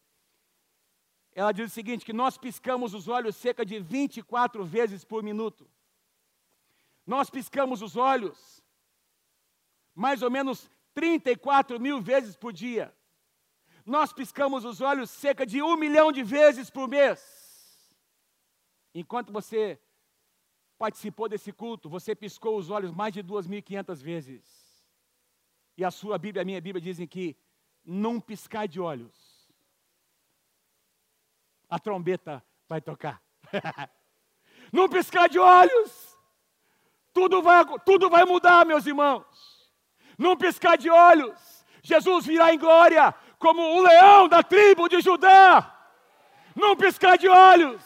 ela 1.37 1.53
diz 1.53 1.71
o 1.71 1.75
seguinte: 1.75 2.05
que 2.05 2.15
nós 2.15 2.39
piscamos 2.39 2.95
os 2.95 3.07
olhos 3.07 3.37
cerca 3.37 3.65
de 3.65 3.79
24 3.79 4.65
vezes 4.65 5.05
por 5.05 5.23
minuto. 5.23 5.71
Nós 7.07 7.29
piscamos 7.29 7.83
os 7.83 7.95
olhos 7.95 8.65
mais 9.95 10.23
ou 10.23 10.31
menos 10.31 10.69
34 10.95 11.79
mil 11.79 12.01
vezes 12.01 12.35
por 12.35 12.53
dia. 12.53 12.93
Nós 13.85 14.13
piscamos 14.15 14.65
os 14.65 14.81
olhos 14.81 15.11
cerca 15.11 15.45
de 15.47 15.63
um 15.63 15.77
milhão 15.77 16.11
de 16.11 16.23
vezes 16.23 16.71
por 16.71 16.89
mês. 16.89 17.21
Enquanto 18.95 19.31
você 19.31 19.79
participou 20.79 21.29
desse 21.29 21.53
culto, 21.53 21.89
você 21.89 22.15
piscou 22.15 22.57
os 22.59 22.71
olhos 22.71 22.93
mais 22.93 23.13
de 23.13 23.23
2.500 23.23 24.03
vezes. 24.03 24.43
E 25.77 25.85
a 25.85 25.91
sua 25.91 26.17
Bíblia, 26.17 26.43
a 26.43 26.45
minha 26.47 26.61
Bíblia 26.61 26.81
dizem 26.81 27.07
que 27.07 27.37
num 27.85 28.19
piscar 28.19 28.67
de 28.67 28.81
olhos, 28.81 29.26
a 31.69 31.79
trombeta 31.79 32.43
vai 32.69 32.81
tocar. 32.81 33.21
Num 34.73 34.89
piscar 34.89 35.29
de 35.29 35.39
olhos, 35.39 36.17
tudo 37.13 37.43
vai, 37.43 37.65
tudo 37.85 38.11
vai 38.11 38.25
mudar, 38.25 38.67
meus 38.67 38.87
irmãos. 38.87 39.25
Num 40.19 40.37
piscar 40.37 40.77
de 40.77 40.91
olhos, 40.91 41.65
Jesus 41.83 42.27
virá 42.27 42.53
em 42.53 42.59
glória 42.59 43.15
como 43.39 43.63
o 43.63 43.83
leão 43.83 44.29
da 44.29 44.43
tribo 44.43 44.89
de 44.89 45.01
Judá. 45.01 45.73
Num 46.55 46.75
piscar 46.75 47.19
de 47.19 47.29
olhos, 47.29 47.83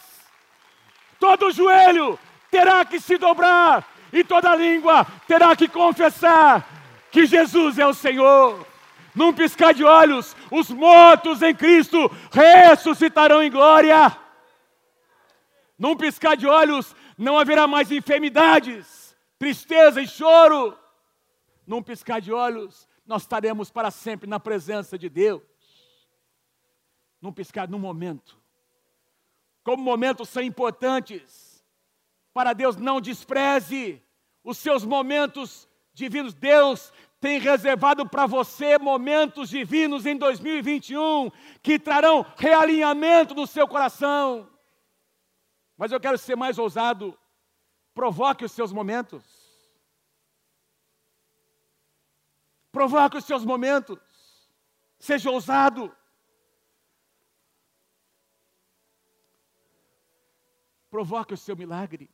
todo 1.19 1.51
joelho 1.51 2.17
terá 2.49 2.85
que 2.85 2.99
se 2.99 3.17
dobrar 3.17 3.85
e 4.11 4.23
toda 4.23 4.55
língua 4.55 5.05
terá 5.27 5.55
que 5.55 5.67
confessar 5.67 6.67
que 7.11 7.25
Jesus 7.25 7.77
é 7.77 7.85
o 7.85 7.93
Senhor. 7.93 8.70
Num 9.13 9.33
piscar 9.33 9.73
de 9.73 9.83
olhos, 9.83 10.35
os 10.49 10.69
mortos 10.69 11.41
em 11.41 11.53
Cristo 11.53 12.09
ressuscitarão 12.31 13.43
em 13.43 13.51
glória. 13.51 14.17
Num 15.77 15.95
piscar 15.95 16.37
de 16.37 16.47
olhos, 16.47 16.95
não 17.17 17.37
haverá 17.37 17.67
mais 17.67 17.91
enfermidades, 17.91 19.15
tristeza 19.37 20.01
e 20.01 20.07
choro. 20.07 20.77
Num 21.67 21.81
piscar 21.81 22.21
de 22.21 22.31
olhos, 22.31 22.87
nós 23.05 23.23
estaremos 23.23 23.69
para 23.69 23.91
sempre 23.91 24.29
na 24.29 24.39
presença 24.39 24.97
de 24.97 25.09
Deus. 25.09 25.41
Num 27.21 27.33
piscar, 27.33 27.67
num 27.69 27.79
momento. 27.79 28.39
Como 29.63 29.83
momentos 29.83 30.29
são 30.29 30.41
importantes, 30.41 31.63
para 32.33 32.53
Deus 32.53 32.77
não 32.77 33.01
despreze 33.01 34.01
os 34.43 34.57
seus 34.57 34.83
momentos 34.83 35.67
divinos. 35.93 36.33
Deus 36.33 36.91
tem 37.21 37.39
reservado 37.39 38.09
para 38.09 38.25
você 38.25 38.79
momentos 38.79 39.49
divinos 39.49 40.07
em 40.07 40.17
2021 40.17 41.29
que 41.61 41.77
trarão 41.77 42.25
realinhamento 42.35 43.35
no 43.35 43.45
seu 43.45 43.67
coração. 43.67 44.49
Mas 45.77 45.91
eu 45.91 45.99
quero 45.99 46.17
ser 46.17 46.35
mais 46.35 46.57
ousado. 46.57 47.15
Provoque 47.93 48.43
os 48.43 48.51
seus 48.51 48.73
momentos. 48.73 49.23
Provoque 52.71 53.17
os 53.17 53.25
seus 53.25 53.45
momentos. 53.45 53.99
Seja 54.97 55.29
ousado. 55.29 55.95
Provoque 60.89 61.35
o 61.35 61.37
seu 61.37 61.55
milagre. 61.55 62.09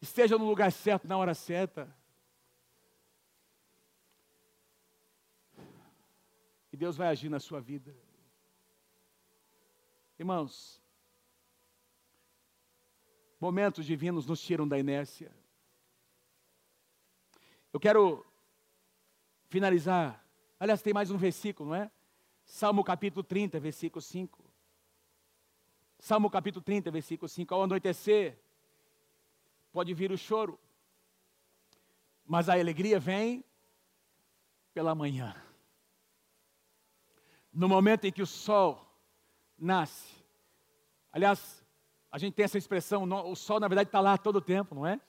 Esteja 0.00 0.38
no 0.38 0.46
lugar 0.46 0.72
certo, 0.72 1.06
na 1.06 1.18
hora 1.18 1.34
certa. 1.34 1.94
E 6.74 6.76
Deus 6.76 6.96
vai 6.96 7.06
agir 7.06 7.28
na 7.28 7.38
sua 7.38 7.60
vida. 7.60 7.94
Irmãos, 10.18 10.82
momentos 13.38 13.86
divinos 13.86 14.26
nos 14.26 14.40
tiram 14.40 14.66
da 14.66 14.76
inércia. 14.76 15.30
Eu 17.72 17.78
quero 17.78 18.26
finalizar. 19.44 20.26
Aliás, 20.58 20.82
tem 20.82 20.92
mais 20.92 21.12
um 21.12 21.16
versículo, 21.16 21.68
não 21.68 21.76
é? 21.76 21.88
Salmo 22.44 22.82
capítulo 22.82 23.22
30, 23.22 23.60
versículo 23.60 24.02
5. 24.02 24.44
Salmo 26.00 26.28
capítulo 26.28 26.60
30, 26.64 26.90
versículo 26.90 27.28
5. 27.28 27.54
Ao 27.54 27.62
anoitecer, 27.62 28.36
pode 29.70 29.94
vir 29.94 30.10
o 30.10 30.18
choro, 30.18 30.58
mas 32.26 32.48
a 32.48 32.54
alegria 32.54 32.98
vem 32.98 33.44
pela 34.72 34.92
manhã. 34.92 35.40
No 37.54 37.68
momento 37.68 38.04
em 38.04 38.12
que 38.12 38.22
o 38.22 38.26
sol 38.26 38.84
nasce. 39.56 40.12
Aliás, 41.12 41.64
a 42.10 42.18
gente 42.18 42.34
tem 42.34 42.44
essa 42.44 42.58
expressão, 42.58 43.04
o 43.04 43.36
sol 43.36 43.60
na 43.60 43.68
verdade 43.68 43.88
está 43.88 44.00
lá 44.00 44.18
todo 44.18 44.36
o 44.36 44.40
tempo, 44.40 44.74
não 44.74 44.86
é? 44.86 45.00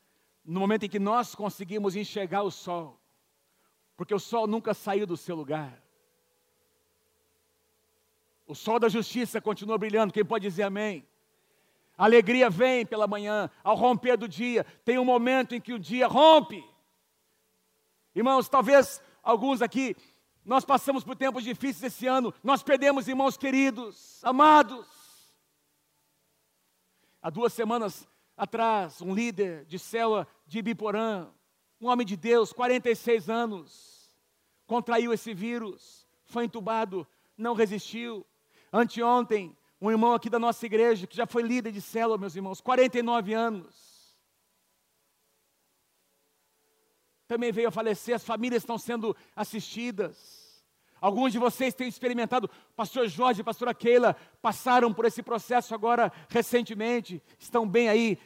No 0.44 0.60
momento 0.60 0.84
em 0.84 0.90
que 0.90 1.00
nós 1.00 1.34
conseguimos 1.34 1.96
enxergar 1.96 2.44
o 2.44 2.52
sol, 2.52 3.00
porque 3.98 4.14
o 4.14 4.20
sol 4.20 4.46
nunca 4.46 4.74
saiu 4.74 5.08
do 5.08 5.18
seu 5.18 5.36
lugar. 5.36 5.82
O 8.46 8.54
sol 8.54 8.80
da 8.80 8.88
justiça 8.88 9.42
continua 9.42 9.78
brilhando, 9.78 10.14
quem 10.14 10.24
pode 10.24 10.48
dizer 10.48 10.64
amém? 10.64 11.04
A 11.98 12.04
alegria 12.04 12.50
vem 12.50 12.86
pela 12.86 13.08
manhã, 13.08 13.50
ao 13.64 13.76
romper 13.76 14.18
do 14.18 14.28
dia. 14.28 14.64
Tem 14.84 15.00
um 15.00 15.06
momento 15.06 15.56
em 15.56 15.62
que 15.62 15.74
o 15.74 15.80
dia 15.80 16.08
rompe. 16.08 16.64
Irmãos, 18.14 18.48
talvez 18.48 19.02
alguns 19.24 19.62
aqui, 19.62 19.96
nós 20.46 20.64
passamos 20.64 21.04
por 21.04 21.16
tempos 21.16 21.44
difíceis 21.44 21.94
esse 21.94 22.06
ano, 22.06 22.34
nós 22.44 22.62
perdemos 22.62 23.08
irmãos 23.08 23.36
queridos, 23.36 24.24
amados. 24.24 24.86
Há 27.22 27.32
duas 27.32 27.52
semanas 27.52 28.08
atrás, 28.38 29.02
um 29.02 29.14
líder 29.14 29.66
de 29.66 29.80
célula 29.80 30.28
de 30.46 30.60
Ibiporã, 30.60 31.28
um 31.82 31.88
homem 31.88 32.06
de 32.06 32.16
Deus, 32.16 32.54
46 32.54 33.30
anos, 33.30 34.16
contraiu 34.68 35.12
esse 35.12 35.34
vírus, 35.34 36.08
foi 36.26 36.46
entubado, 36.46 37.08
não 37.36 37.54
resistiu. 37.54 38.26
Anteontem, 38.72 39.56
um 39.82 39.90
irmão 39.90 40.14
aqui 40.14 40.30
da 40.30 40.40
nossa 40.40 40.66
igreja, 40.66 41.08
que 41.08 41.16
já 41.16 41.26
foi 41.26 41.42
líder 41.42 41.72
de 41.72 41.82
célula, 41.82 42.18
meus 42.18 42.36
irmãos, 42.36 42.62
49 42.62 43.34
anos, 43.34 43.85
também 47.28 47.52
veio 47.52 47.68
a 47.68 47.72
falecer, 47.72 48.16
as 48.16 48.24
famílias 48.24 48.62
estão 48.62 48.78
sendo 48.78 49.16
assistidas. 49.36 50.46
Alguns 51.02 51.32
de 51.32 51.40
vocês 51.40 51.74
têm 51.74 51.88
experimentado, 51.88 52.50
pastor 52.76 53.08
Jorge 53.08 53.44
pastora 53.44 53.74
Keila 53.74 54.16
passaram 54.42 54.94
por 54.94 55.06
esse 55.06 55.22
processo 55.22 55.76
agora 55.76 56.12
recentemente, 56.30 57.22
estão 57.38 57.68
bem 57.68 57.90
aí, 57.90 58.18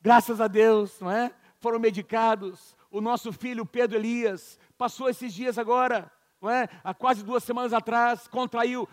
graças 0.00 0.40
a 0.40 0.46
Deus, 0.46 1.00
não 1.00 1.10
é? 1.10 1.32
Foram 1.58 1.78
medicados. 1.78 2.76
O 2.90 3.00
nosso 3.00 3.32
filho 3.32 3.66
Pedro 3.66 3.96
Elias 3.96 4.58
passou 4.76 5.08
esses 5.08 5.34
dias 5.34 5.58
agora, 5.58 6.10
não 6.40 6.50
é? 6.50 6.68
Há 6.84 6.94
quase 6.94 7.24
duas 7.24 7.42
semanas 7.42 7.72
atrás, 7.72 8.28
contraiu. 8.28 8.88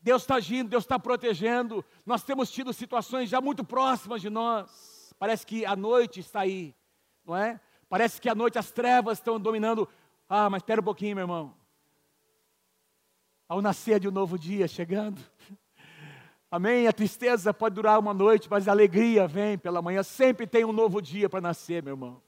Deus 0.00 0.22
está 0.22 0.36
agindo, 0.36 0.68
Deus 0.68 0.84
está 0.84 0.98
protegendo. 0.98 1.84
Nós 2.04 2.22
temos 2.22 2.50
tido 2.50 2.72
situações 2.72 3.28
já 3.28 3.40
muito 3.40 3.64
próximas 3.64 4.20
de 4.20 4.30
nós. 4.30 5.14
Parece 5.18 5.46
que 5.46 5.64
a 5.64 5.74
noite 5.74 6.20
está 6.20 6.40
aí, 6.40 6.74
não 7.24 7.34
é? 7.34 7.60
Parece 7.88 8.20
que 8.20 8.28
a 8.28 8.34
noite 8.34 8.58
as 8.58 8.70
trevas 8.70 9.18
estão 9.18 9.38
dominando. 9.38 9.88
Ah, 10.28 10.50
mas 10.50 10.62
espera 10.62 10.80
um 10.80 10.84
pouquinho, 10.84 11.16
meu 11.16 11.22
irmão 11.24 11.54
ao 13.48 13.62
nascer 13.62 14.00
de 14.00 14.08
um 14.08 14.10
novo 14.10 14.38
dia 14.38 14.66
chegando. 14.66 15.20
Amém? 16.50 16.86
A 16.86 16.92
tristeza 16.92 17.52
pode 17.52 17.74
durar 17.74 17.98
uma 17.98 18.14
noite, 18.14 18.48
mas 18.50 18.68
a 18.68 18.72
alegria 18.72 19.26
vem 19.26 19.58
pela 19.58 19.82
manhã. 19.82 20.02
Sempre 20.02 20.46
tem 20.46 20.64
um 20.64 20.72
novo 20.72 21.00
dia 21.00 21.28
para 21.28 21.40
nascer, 21.40 21.82
meu 21.82 21.94
irmão. 21.94 22.22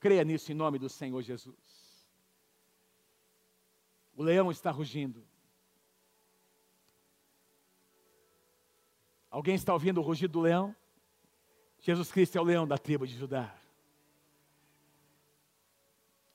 Creia 0.00 0.24
nisso 0.24 0.50
em 0.52 0.54
nome 0.54 0.78
do 0.78 0.88
Senhor 0.88 1.20
Jesus. 1.22 1.56
O 4.16 4.22
leão 4.22 4.50
está 4.50 4.70
rugindo. 4.70 5.24
Alguém 9.30 9.54
está 9.54 9.72
ouvindo 9.72 9.98
o 9.98 10.02
rugido 10.02 10.32
do 10.32 10.40
leão? 10.40 10.74
Jesus 11.80 12.10
Cristo 12.10 12.36
é 12.36 12.40
o 12.40 12.44
leão 12.44 12.66
da 12.66 12.76
tribo 12.76 13.06
de 13.06 13.16
Judá. 13.16 13.54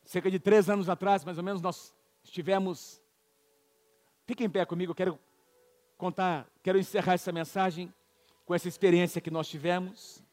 Cerca 0.03 0.29
de 0.29 0.39
três 0.39 0.69
anos 0.69 0.89
atrás, 0.89 1.23
mais 1.23 1.37
ou 1.37 1.43
menos, 1.43 1.61
nós 1.61 1.93
estivemos. 2.23 3.01
Fiquem 4.25 4.47
em 4.47 4.49
pé 4.49 4.65
comigo, 4.65 4.91
eu 4.91 4.95
quero 4.95 5.19
contar, 5.97 6.47
quero 6.61 6.77
encerrar 6.77 7.13
essa 7.13 7.31
mensagem 7.31 7.93
com 8.45 8.53
essa 8.53 8.67
experiência 8.67 9.21
que 9.21 9.31
nós 9.31 9.47
tivemos. 9.47 10.23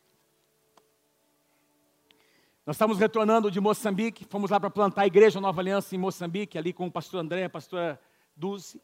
Nós 2.67 2.77
estamos 2.77 2.99
retornando 2.99 3.51
de 3.51 3.61
Moçambique, 3.61 4.25
fomos 4.25 4.51
lá 4.51 4.61
para 4.61 4.71
plantar 4.71 5.03
a 5.03 5.07
igreja 5.07 5.41
Nova 5.41 5.61
Aliança 5.61 5.95
em 5.95 5.99
Moçambique, 5.99 6.59
ali 6.59 6.73
com 6.73 6.87
o 6.87 6.93
pastor 6.93 7.21
André, 7.21 7.45
a 7.45 7.51
pastora 7.51 8.01
Dulce. 8.37 8.81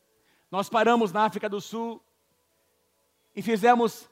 Nós 0.51 0.69
paramos 0.69 1.13
na 1.13 1.25
África 1.25 1.49
do 1.49 1.61
Sul 1.61 2.03
e 3.35 3.43
fizemos 3.43 4.09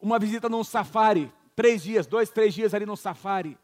uma 0.00 0.18
visita 0.18 0.48
num 0.48 0.64
safari, 0.64 1.32
três 1.54 1.82
dias, 1.82 2.06
dois, 2.06 2.30
três 2.30 2.54
dias 2.54 2.74
ali 2.74 2.86
num 2.86 2.96
safari, 2.96 3.58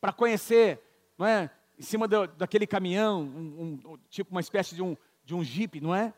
para 0.00 0.12
conhecer 0.12 0.80
não 1.16 1.26
é, 1.26 1.50
em 1.78 1.82
cima 1.82 2.06
do, 2.06 2.26
daquele 2.26 2.66
caminhão, 2.66 3.22
um, 3.22 3.80
um, 3.84 3.98
tipo 4.08 4.30
uma 4.30 4.40
espécie 4.40 4.74
de 4.74 4.82
um, 4.82 4.96
de 5.24 5.34
um 5.34 5.42
jipe, 5.42 5.80
não 5.80 5.94
é? 5.94 6.12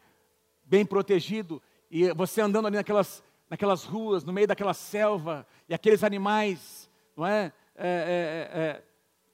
Bem 0.64 0.84
protegido, 0.84 1.62
e 1.90 2.12
você 2.12 2.40
andando 2.40 2.66
ali 2.66 2.76
naquelas, 2.76 3.22
naquelas 3.48 3.84
ruas, 3.84 4.24
no 4.24 4.32
meio 4.32 4.46
daquela 4.46 4.74
selva, 4.74 5.46
e 5.68 5.74
aqueles 5.74 6.02
animais, 6.02 6.90
não 7.16 7.26
é? 7.26 7.52
é, 7.76 7.88
é, 7.88 8.58
é, 8.58 8.60
é 8.60 8.82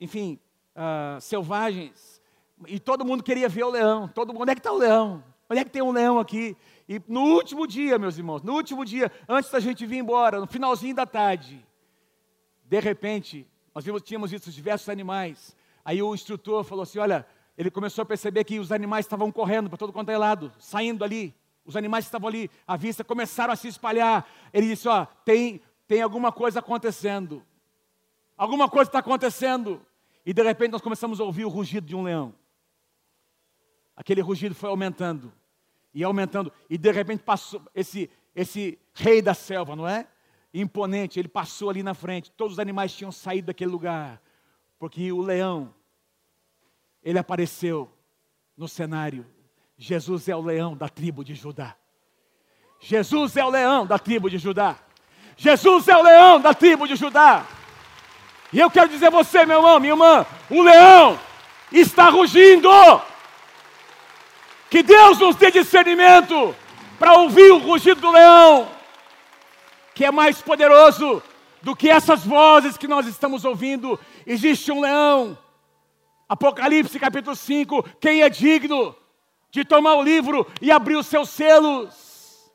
enfim, 0.00 0.38
uh, 0.76 1.20
selvagens, 1.20 2.20
e 2.66 2.78
todo 2.78 3.04
mundo 3.04 3.22
queria 3.22 3.48
ver 3.48 3.64
o 3.64 3.70
leão, 3.70 4.08
todo 4.08 4.32
mundo, 4.32 4.42
onde 4.42 4.52
é 4.52 4.54
que 4.54 4.60
está 4.60 4.72
o 4.72 4.78
leão? 4.78 5.24
Onde 5.48 5.60
é 5.60 5.64
que 5.64 5.70
tem 5.70 5.82
um 5.82 5.92
leão 5.92 6.18
aqui? 6.18 6.56
E 6.92 7.02
no 7.08 7.22
último 7.22 7.66
dia, 7.66 7.98
meus 7.98 8.18
irmãos, 8.18 8.42
no 8.42 8.52
último 8.52 8.84
dia, 8.84 9.10
antes 9.26 9.50
da 9.50 9.58
gente 9.58 9.86
vir 9.86 9.96
embora, 9.96 10.38
no 10.38 10.46
finalzinho 10.46 10.94
da 10.94 11.06
tarde, 11.06 11.66
de 12.64 12.80
repente, 12.80 13.46
nós 13.74 13.82
vimos, 13.82 14.02
tínhamos 14.02 14.30
visto 14.30 14.50
diversos 14.50 14.90
animais, 14.90 15.56
Aí 15.84 16.02
o 16.02 16.14
instrutor 16.14 16.62
falou 16.64 16.82
assim: 16.82 16.98
olha, 16.98 17.26
ele 17.56 17.70
começou 17.70 18.02
a 18.02 18.06
perceber 18.06 18.44
que 18.44 18.58
os 18.58 18.70
animais 18.70 19.04
estavam 19.06 19.32
correndo 19.32 19.68
para 19.68 19.78
todo 19.78 19.92
quanto 19.92 20.10
é 20.10 20.18
lado, 20.18 20.52
saindo 20.58 21.02
ali. 21.02 21.34
Os 21.64 21.76
animais 21.76 22.04
estavam 22.04 22.28
ali 22.28 22.50
à 22.66 22.76
vista 22.76 23.04
começaram 23.04 23.52
a 23.52 23.56
se 23.56 23.68
espalhar. 23.68 24.28
Ele 24.52 24.68
disse: 24.68 24.88
ó, 24.88 25.06
tem, 25.24 25.60
tem 25.86 26.02
alguma 26.02 26.30
coisa 26.30 26.60
acontecendo. 26.60 27.42
Alguma 28.36 28.68
coisa 28.68 28.88
está 28.88 28.98
acontecendo. 28.98 29.84
E 30.24 30.32
de 30.32 30.42
repente 30.42 30.72
nós 30.72 30.82
começamos 30.82 31.20
a 31.20 31.24
ouvir 31.24 31.44
o 31.44 31.48
rugido 31.48 31.86
de 31.86 31.96
um 31.96 32.02
leão. 32.02 32.34
Aquele 33.96 34.20
rugido 34.20 34.54
foi 34.54 34.70
aumentando 34.70 35.32
e 35.94 36.04
aumentando. 36.04 36.52
E 36.68 36.76
de 36.76 36.90
repente 36.90 37.22
passou 37.22 37.62
esse, 37.74 38.10
esse 38.34 38.78
rei 38.94 39.20
da 39.22 39.34
selva, 39.34 39.76
não 39.76 39.86
é? 39.86 40.06
Imponente, 40.54 41.18
ele 41.18 41.28
passou 41.28 41.70
ali 41.70 41.82
na 41.82 41.94
frente. 41.94 42.30
Todos 42.30 42.54
os 42.54 42.58
animais 42.58 42.92
tinham 42.92 43.10
saído 43.12 43.46
daquele 43.46 43.70
lugar 43.70 44.20
porque 44.82 45.12
o 45.12 45.20
leão, 45.20 45.72
ele 47.04 47.16
apareceu 47.16 47.88
no 48.56 48.66
cenário. 48.66 49.24
Jesus 49.78 50.28
é 50.28 50.34
o 50.34 50.40
leão 50.40 50.76
da 50.76 50.88
tribo 50.88 51.24
de 51.24 51.36
Judá. 51.36 51.76
Jesus 52.80 53.36
é 53.36 53.44
o 53.44 53.48
leão 53.48 53.86
da 53.86 53.96
tribo 53.96 54.28
de 54.28 54.38
Judá. 54.38 54.76
Jesus 55.36 55.86
é 55.86 55.96
o 55.96 56.02
leão 56.02 56.40
da 56.40 56.52
tribo 56.52 56.88
de 56.88 56.96
Judá. 56.96 57.46
E 58.52 58.58
eu 58.58 58.68
quero 58.68 58.88
dizer 58.88 59.06
a 59.06 59.10
você, 59.10 59.46
meu 59.46 59.58
irmão, 59.58 59.78
minha 59.78 59.92
irmã, 59.92 60.26
o 60.50 60.60
leão 60.60 61.16
está 61.70 62.08
rugindo. 62.10 62.68
Que 64.72 64.82
Deus 64.82 65.18
nos 65.18 65.36
dê 65.36 65.50
discernimento 65.50 66.56
para 66.98 67.18
ouvir 67.18 67.52
o 67.52 67.58
rugido 67.58 68.00
do 68.00 68.10
leão, 68.10 68.70
que 69.94 70.02
é 70.02 70.10
mais 70.10 70.40
poderoso 70.40 71.22
do 71.60 71.76
que 71.76 71.90
essas 71.90 72.24
vozes 72.24 72.78
que 72.78 72.88
nós 72.88 73.06
estamos 73.06 73.44
ouvindo. 73.44 74.00
Existe 74.26 74.72
um 74.72 74.80
leão. 74.80 75.36
Apocalipse 76.26 76.98
capítulo 76.98 77.36
5: 77.36 77.82
quem 78.00 78.22
é 78.22 78.30
digno 78.30 78.96
de 79.50 79.62
tomar 79.62 79.96
o 79.96 80.02
livro 80.02 80.50
e 80.58 80.72
abrir 80.72 80.96
os 80.96 81.06
seus 81.06 81.28
selos? 81.28 82.50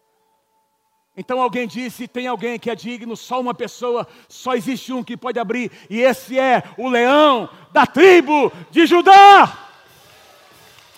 Então 1.16 1.40
alguém 1.40 1.68
disse: 1.68 2.08
tem 2.08 2.26
alguém 2.26 2.58
que 2.58 2.72
é 2.72 2.76
digno, 2.76 3.16
só 3.16 3.40
uma 3.40 3.54
pessoa, 3.54 4.08
só 4.28 4.56
existe 4.56 4.92
um 4.92 5.04
que 5.04 5.16
pode 5.16 5.38
abrir, 5.38 5.72
e 5.88 6.02
esse 6.02 6.40
é 6.40 6.64
o 6.80 6.90
leão 6.90 7.48
da 7.72 7.86
tribo 7.86 8.52
de 8.72 8.88
Judá. 8.88 9.56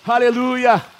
Aleluia. 0.07 0.97